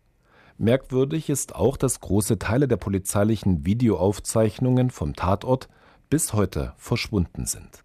[0.57, 5.69] Merkwürdig ist auch, dass große Teile der polizeilichen Videoaufzeichnungen vom Tatort
[6.09, 7.83] bis heute verschwunden sind.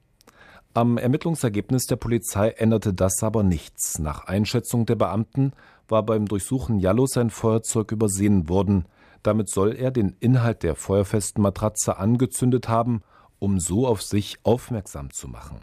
[0.75, 3.99] Am Ermittlungsergebnis der Polizei änderte das aber nichts.
[3.99, 5.53] Nach Einschätzung der Beamten
[5.89, 8.85] war beim Durchsuchen Jallo sein Feuerzeug übersehen worden.
[9.23, 13.03] Damit soll er den Inhalt der feuerfesten Matratze angezündet haben,
[13.39, 15.61] um so auf sich aufmerksam zu machen.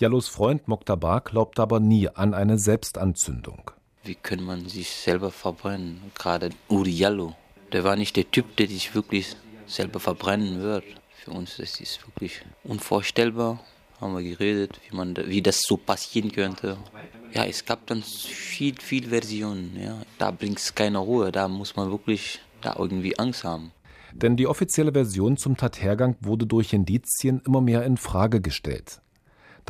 [0.00, 3.70] Jallos Freund Moktabar glaubt aber nie an eine Selbstanzündung.
[4.02, 6.00] Wie kann man sich selber verbrennen?
[6.14, 7.36] Gerade Uri Jallo,
[7.70, 9.36] der war nicht der Typ, der sich wirklich
[9.66, 10.84] selber verbrennen wird.
[11.22, 13.60] Für uns ist es wirklich unvorstellbar.
[14.00, 16.78] Haben wir geredet, wie, man, wie das so passieren könnte.
[17.34, 19.78] Ja, es gab dann viel, viel Versionen.
[19.78, 19.98] Ja.
[20.16, 21.30] Da bringt es keine Ruhe.
[21.30, 23.72] Da muss man wirklich da irgendwie Angst haben.
[24.14, 29.02] Denn die offizielle Version zum Tathergang wurde durch Indizien immer mehr in Frage gestellt.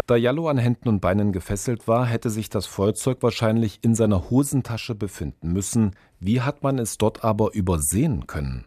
[0.06, 4.30] Da Jallo an Händen und Beinen gefesselt war, hätte sich das Feuerzeug wahrscheinlich in seiner
[4.30, 5.96] Hosentasche befinden müssen.
[6.18, 8.66] Wie hat man es dort aber übersehen können?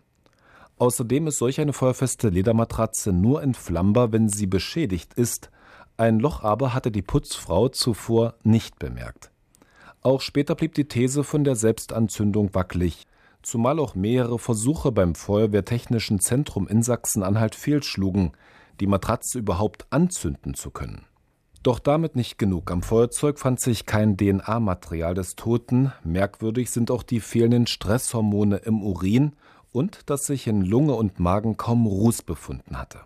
[0.78, 5.52] Außerdem ist solch eine feuerfeste Ledermatratze nur entflammbar, wenn sie beschädigt ist.
[5.98, 9.32] Ein Loch aber hatte die Putzfrau zuvor nicht bemerkt.
[10.02, 13.06] Auch später blieb die These von der Selbstanzündung wackelig,
[13.42, 18.32] zumal auch mehrere Versuche beim Feuerwehrtechnischen Zentrum in Sachsen-Anhalt fehlschlugen,
[18.80, 21.06] die Matratze überhaupt anzünden zu können.
[21.64, 22.70] Doch damit nicht genug.
[22.72, 25.93] Am Feuerzeug fand sich kein DNA-Material des Toten.
[26.03, 29.32] Merkwürdig sind auch die fehlenden Stresshormone im Urin
[29.72, 32.99] und dass sich in Lunge und Magen kaum Ruß befunden hatte.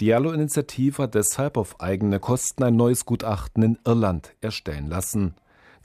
[0.00, 5.34] Die Diallo-Initiative hat deshalb auf eigene Kosten ein neues Gutachten in Irland erstellen lassen.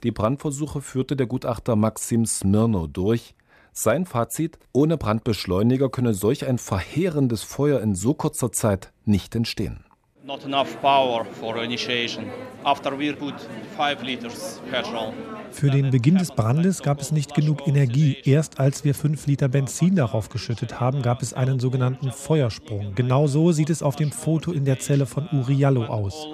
[0.02, 3.34] Die Brandversuche führte der Gutachter Maxim Smirno durch.
[3.74, 9.85] Sein Fazit: Ohne Brandbeschleuniger könne solch ein verheerendes Feuer in so kurzer Zeit nicht entstehen.
[10.26, 12.24] Not enough power for initiation.
[12.64, 13.34] After we put
[13.76, 15.12] 5 liters petrol.
[15.52, 18.16] Für den Beginn des Brandes gab es nicht genug Energie.
[18.24, 22.96] Erst als wir 5 Liter Benzin darauf geschüttet haben, gab es einen sogenannten Feuersprung.
[22.96, 26.26] Genau so sieht es auf dem Foto in der Zelle von Uriallo aus.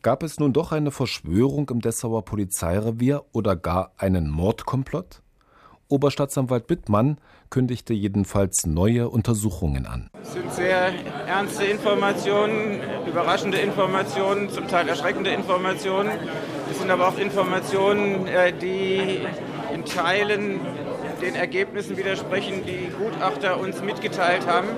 [0.00, 5.20] Gab es nun doch eine Verschwörung im Dessauer Polizeirevier oder gar einen Mordkomplott?
[5.88, 7.18] Oberstaatsanwalt Bittmann
[7.50, 10.10] kündigte jedenfalls neue Untersuchungen an.
[10.22, 10.92] Es sind sehr
[11.26, 16.10] ernste Informationen, überraschende Informationen, zum Teil erschreckende Informationen.
[16.70, 19.20] Es sind aber auch Informationen, äh, die
[19.72, 20.60] in Teilen
[21.20, 24.68] den Ergebnissen widersprechen, die Gutachter uns mitgeteilt haben.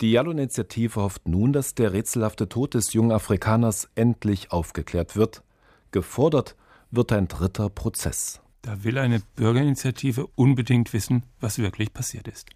[0.00, 5.42] Die Jallo-Initiative hofft nun, dass der rätselhafte Tod des jungen Afrikaners endlich aufgeklärt wird.
[5.90, 6.54] Gefordert
[6.90, 8.40] wird ein dritter Prozess.
[8.66, 12.50] Da will eine Bürgerinitiative unbedingt wissen, was wirklich passiert ist.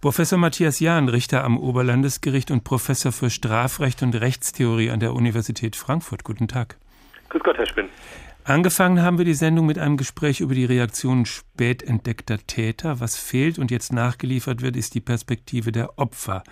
[0.00, 5.76] Professor Matthias Jahn, Richter am Oberlandesgericht und Professor für Strafrecht und Rechtstheorie an der Universität
[5.76, 6.24] Frankfurt.
[6.24, 6.78] Guten Tag.
[7.28, 7.88] Grüß Gott, Herr Spinn.
[8.48, 13.00] Angefangen haben wir die Sendung mit einem Gespräch über die Reaktionen spät entdeckter Täter.
[13.00, 16.44] Was fehlt und jetzt nachgeliefert wird, ist die Perspektive der Opfer.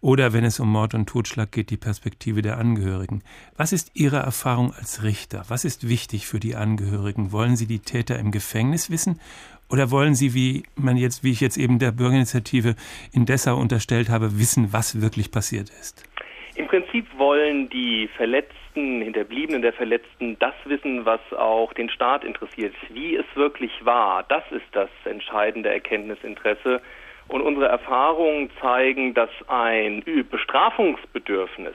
[0.00, 3.22] Oder wenn es um Mord und Totschlag geht, die Perspektive der Angehörigen.
[3.56, 5.44] Was ist Ihre Erfahrung als Richter?
[5.46, 7.30] Was ist wichtig für die Angehörigen?
[7.30, 9.20] Wollen Sie die Täter im Gefängnis wissen?
[9.68, 12.74] Oder wollen Sie, wie man jetzt, wie ich jetzt eben der Bürgerinitiative
[13.12, 16.02] in Dessau unterstellt habe, wissen, was wirklich passiert ist?
[16.56, 22.74] Im Prinzip wollen die Verletzten, Hinterbliebenen der Verletzten das wissen, was auch den Staat interessiert,
[22.88, 24.24] wie es wirklich war.
[24.24, 26.80] Das ist das entscheidende Erkenntnisinteresse.
[27.28, 31.74] Und unsere Erfahrungen zeigen, dass ein Bestrafungsbedürfnis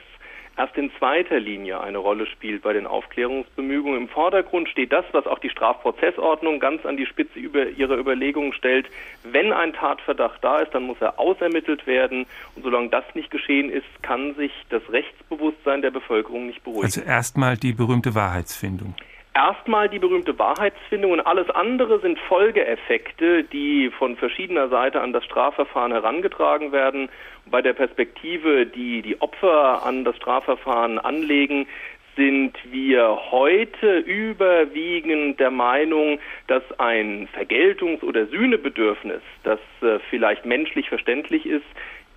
[0.56, 3.96] erst in zweiter Linie eine Rolle spielt bei den Aufklärungsbemühungen.
[3.96, 8.52] Im Vordergrund steht das, was auch die Strafprozessordnung ganz an die Spitze über ihrer Überlegungen
[8.52, 8.86] stellt.
[9.24, 12.26] Wenn ein Tatverdacht da ist, dann muss er ausermittelt werden.
[12.54, 16.84] Und solange das nicht geschehen ist, kann sich das Rechtsbewusstsein der Bevölkerung nicht beruhigen.
[16.84, 18.94] Also erstmal die berühmte Wahrheitsfindung
[19.34, 25.24] erstmal die berühmte Wahrheitsfindung und alles andere sind Folgeeffekte, die von verschiedener Seite an das
[25.24, 27.08] Strafverfahren herangetragen werden.
[27.46, 31.66] Bei der Perspektive, die die Opfer an das Strafverfahren anlegen,
[32.14, 40.90] sind wir heute überwiegend der Meinung, dass ein Vergeltungs- oder Sühnebedürfnis, das äh, vielleicht menschlich
[40.90, 41.64] verständlich ist,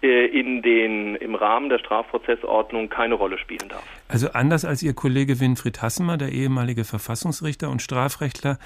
[0.05, 3.83] in den, im Rahmen der Strafprozessordnung keine Rolle spielen darf.
[4.07, 8.57] Also anders als Ihr Kollege Winfried Hassemer, der ehemalige Verfassungsrichter und Strafrechtler,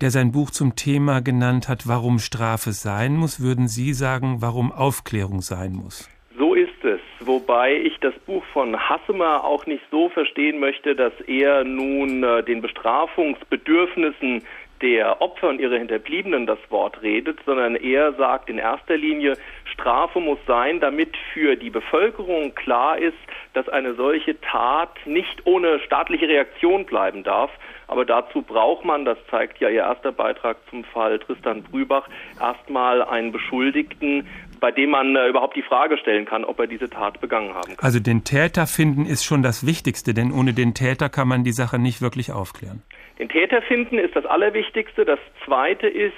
[0.00, 4.72] der sein Buch zum Thema genannt hat, warum Strafe sein muss, würden Sie sagen, warum
[4.72, 6.08] Aufklärung sein muss?
[6.38, 7.00] So ist es.
[7.20, 12.42] Wobei ich das Buch von Hassemer auch nicht so verstehen möchte, dass er nun äh,
[12.42, 14.42] den Bestrafungsbedürfnissen
[14.80, 19.36] der Opfer und ihre Hinterbliebenen das Wort redet, sondern er sagt in erster Linie,
[19.72, 23.16] Strafe muss sein, damit für die Bevölkerung klar ist,
[23.54, 27.50] dass eine solche Tat nicht ohne staatliche Reaktion bleiben darf.
[27.86, 32.08] Aber dazu braucht man, das zeigt ja Ihr erster Beitrag zum Fall Tristan Brübach,
[32.40, 34.28] erstmal einen Beschuldigten,
[34.60, 37.76] bei dem man äh, überhaupt die Frage stellen kann, ob er diese Tat begangen haben
[37.76, 37.84] kann.
[37.84, 41.52] Also den Täter finden ist schon das Wichtigste, denn ohne den Täter kann man die
[41.52, 42.82] Sache nicht wirklich aufklären.
[43.18, 45.04] Den Täter finden ist das Allerwichtigste.
[45.04, 46.14] Das Zweite ist,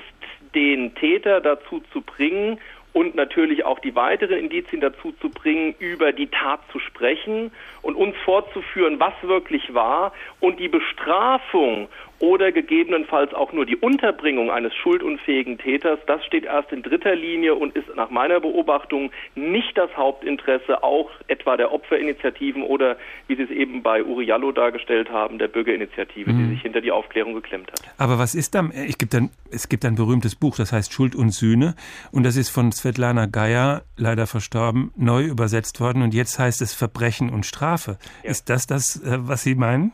[0.55, 2.59] den Täter dazu zu bringen
[2.93, 7.95] und natürlich auch die weiteren Indizien dazu zu bringen, über die Tat zu sprechen und
[7.97, 11.89] uns vorzuführen, was wirklich war und die Bestrafung
[12.23, 17.57] oder gegebenenfalls auch nur die Unterbringung eines schuldunfähigen Täters, das steht erst in dritter Linie
[17.57, 22.97] und ist nach meiner Beobachtung nicht das Hauptinteresse auch etwa der Opferinitiativen oder,
[23.27, 26.39] wie Sie es eben bei Uriallo dargestellt haben, der Bürgerinitiative, mhm.
[26.39, 27.81] die sich hinter die Aufklärung geklemmt hat.
[27.99, 31.17] Aber was ist dann, ich gibt dann, es gibt ein berühmtes Buch, das heißt Schuld
[31.17, 31.75] und Sühne
[32.13, 36.73] und das ist von Svetlana Geier, leider verstorben, neu übersetzt worden und jetzt heißt es
[36.73, 37.99] Verbrechen und Strafe.
[38.23, 38.31] Ja.
[38.31, 39.91] Ist das das, äh, was Sie meinen?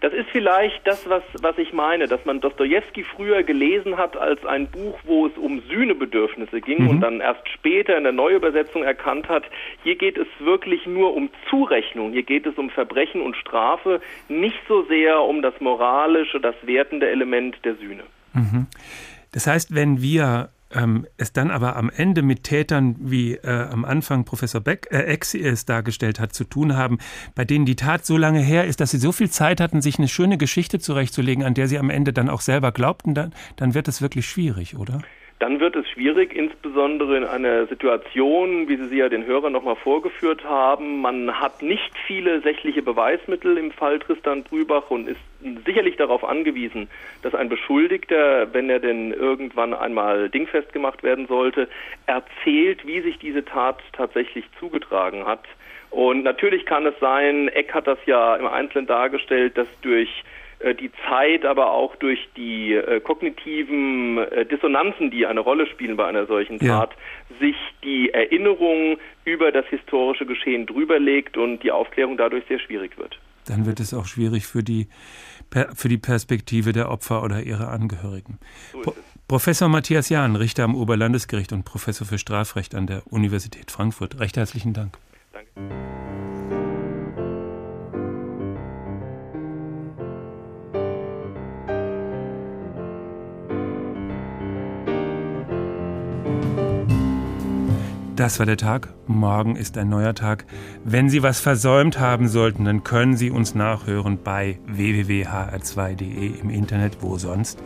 [0.00, 4.44] Das ist vielleicht das, was, was ich meine, dass man Dostoevsky früher gelesen hat als
[4.44, 6.88] ein Buch, wo es um Sühnebedürfnisse ging mhm.
[6.88, 9.44] und dann erst später in der Neuübersetzung erkannt hat,
[9.82, 14.58] hier geht es wirklich nur um Zurechnung, hier geht es um Verbrechen und Strafe, nicht
[14.68, 18.02] so sehr um das moralische, das wertende Element der Sühne.
[18.32, 18.66] Mhm.
[19.32, 23.84] Das heißt, wenn wir ähm, es dann aber am Ende mit Tätern, wie äh, am
[23.84, 26.98] Anfang Professor Beck, äh, Exi es dargestellt hat, zu tun haben,
[27.34, 29.98] bei denen die Tat so lange her ist, dass sie so viel Zeit hatten, sich
[29.98, 33.74] eine schöne Geschichte zurechtzulegen, an der sie am Ende dann auch selber glaubten, dann, dann
[33.74, 35.02] wird es wirklich schwierig, oder?
[35.40, 39.76] Dann wird es schwierig, insbesondere in einer Situation, wie Sie sie ja den Hörern nochmal
[39.76, 41.00] vorgeführt haben.
[41.00, 45.20] Man hat nicht viele sächliche Beweismittel im Fall Tristan Brübach und ist
[45.66, 46.88] sicherlich darauf angewiesen,
[47.22, 51.68] dass ein Beschuldigter, wenn er denn irgendwann einmal dingfest gemacht werden sollte,
[52.06, 55.44] erzählt, wie sich diese Tat tatsächlich zugetragen hat.
[55.90, 60.24] Und natürlich kann es sein, Eck hat das ja im Einzelnen dargestellt, dass durch
[60.72, 66.06] die Zeit, aber auch durch die äh, kognitiven äh, Dissonanzen, die eine Rolle spielen bei
[66.06, 67.36] einer solchen Tat, ja.
[67.38, 73.18] sich die Erinnerung über das historische Geschehen drüberlegt und die Aufklärung dadurch sehr schwierig wird.
[73.46, 74.88] Dann wird es auch schwierig für die,
[75.74, 78.38] für die Perspektive der Opfer oder ihrer Angehörigen.
[78.72, 78.94] So
[79.28, 84.20] Professor Matthias Jahn, Richter am Oberlandesgericht und Professor für Strafrecht an der Universität Frankfurt.
[84.20, 84.98] Recht herzlichen Dank.
[85.32, 86.13] Danke.
[98.16, 98.94] Das war der Tag.
[99.08, 100.44] Morgen ist ein neuer Tag.
[100.84, 106.98] Wenn Sie was versäumt haben sollten, dann können Sie uns nachhören bei www.hr2.de im Internet,
[107.00, 107.60] wo sonst.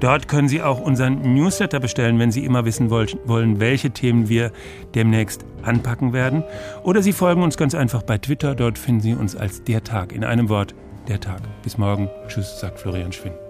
[0.00, 4.52] Dort können Sie auch unseren Newsletter bestellen, wenn Sie immer wissen wollen, welche Themen wir
[4.94, 6.44] demnächst anpacken werden.
[6.82, 8.54] Oder Sie folgen uns ganz einfach bei Twitter.
[8.54, 10.12] Dort finden Sie uns als der Tag.
[10.12, 10.74] In einem Wort,
[11.08, 11.40] der Tag.
[11.62, 12.10] Bis morgen.
[12.28, 13.43] Tschüss, sagt Florian Schwinn.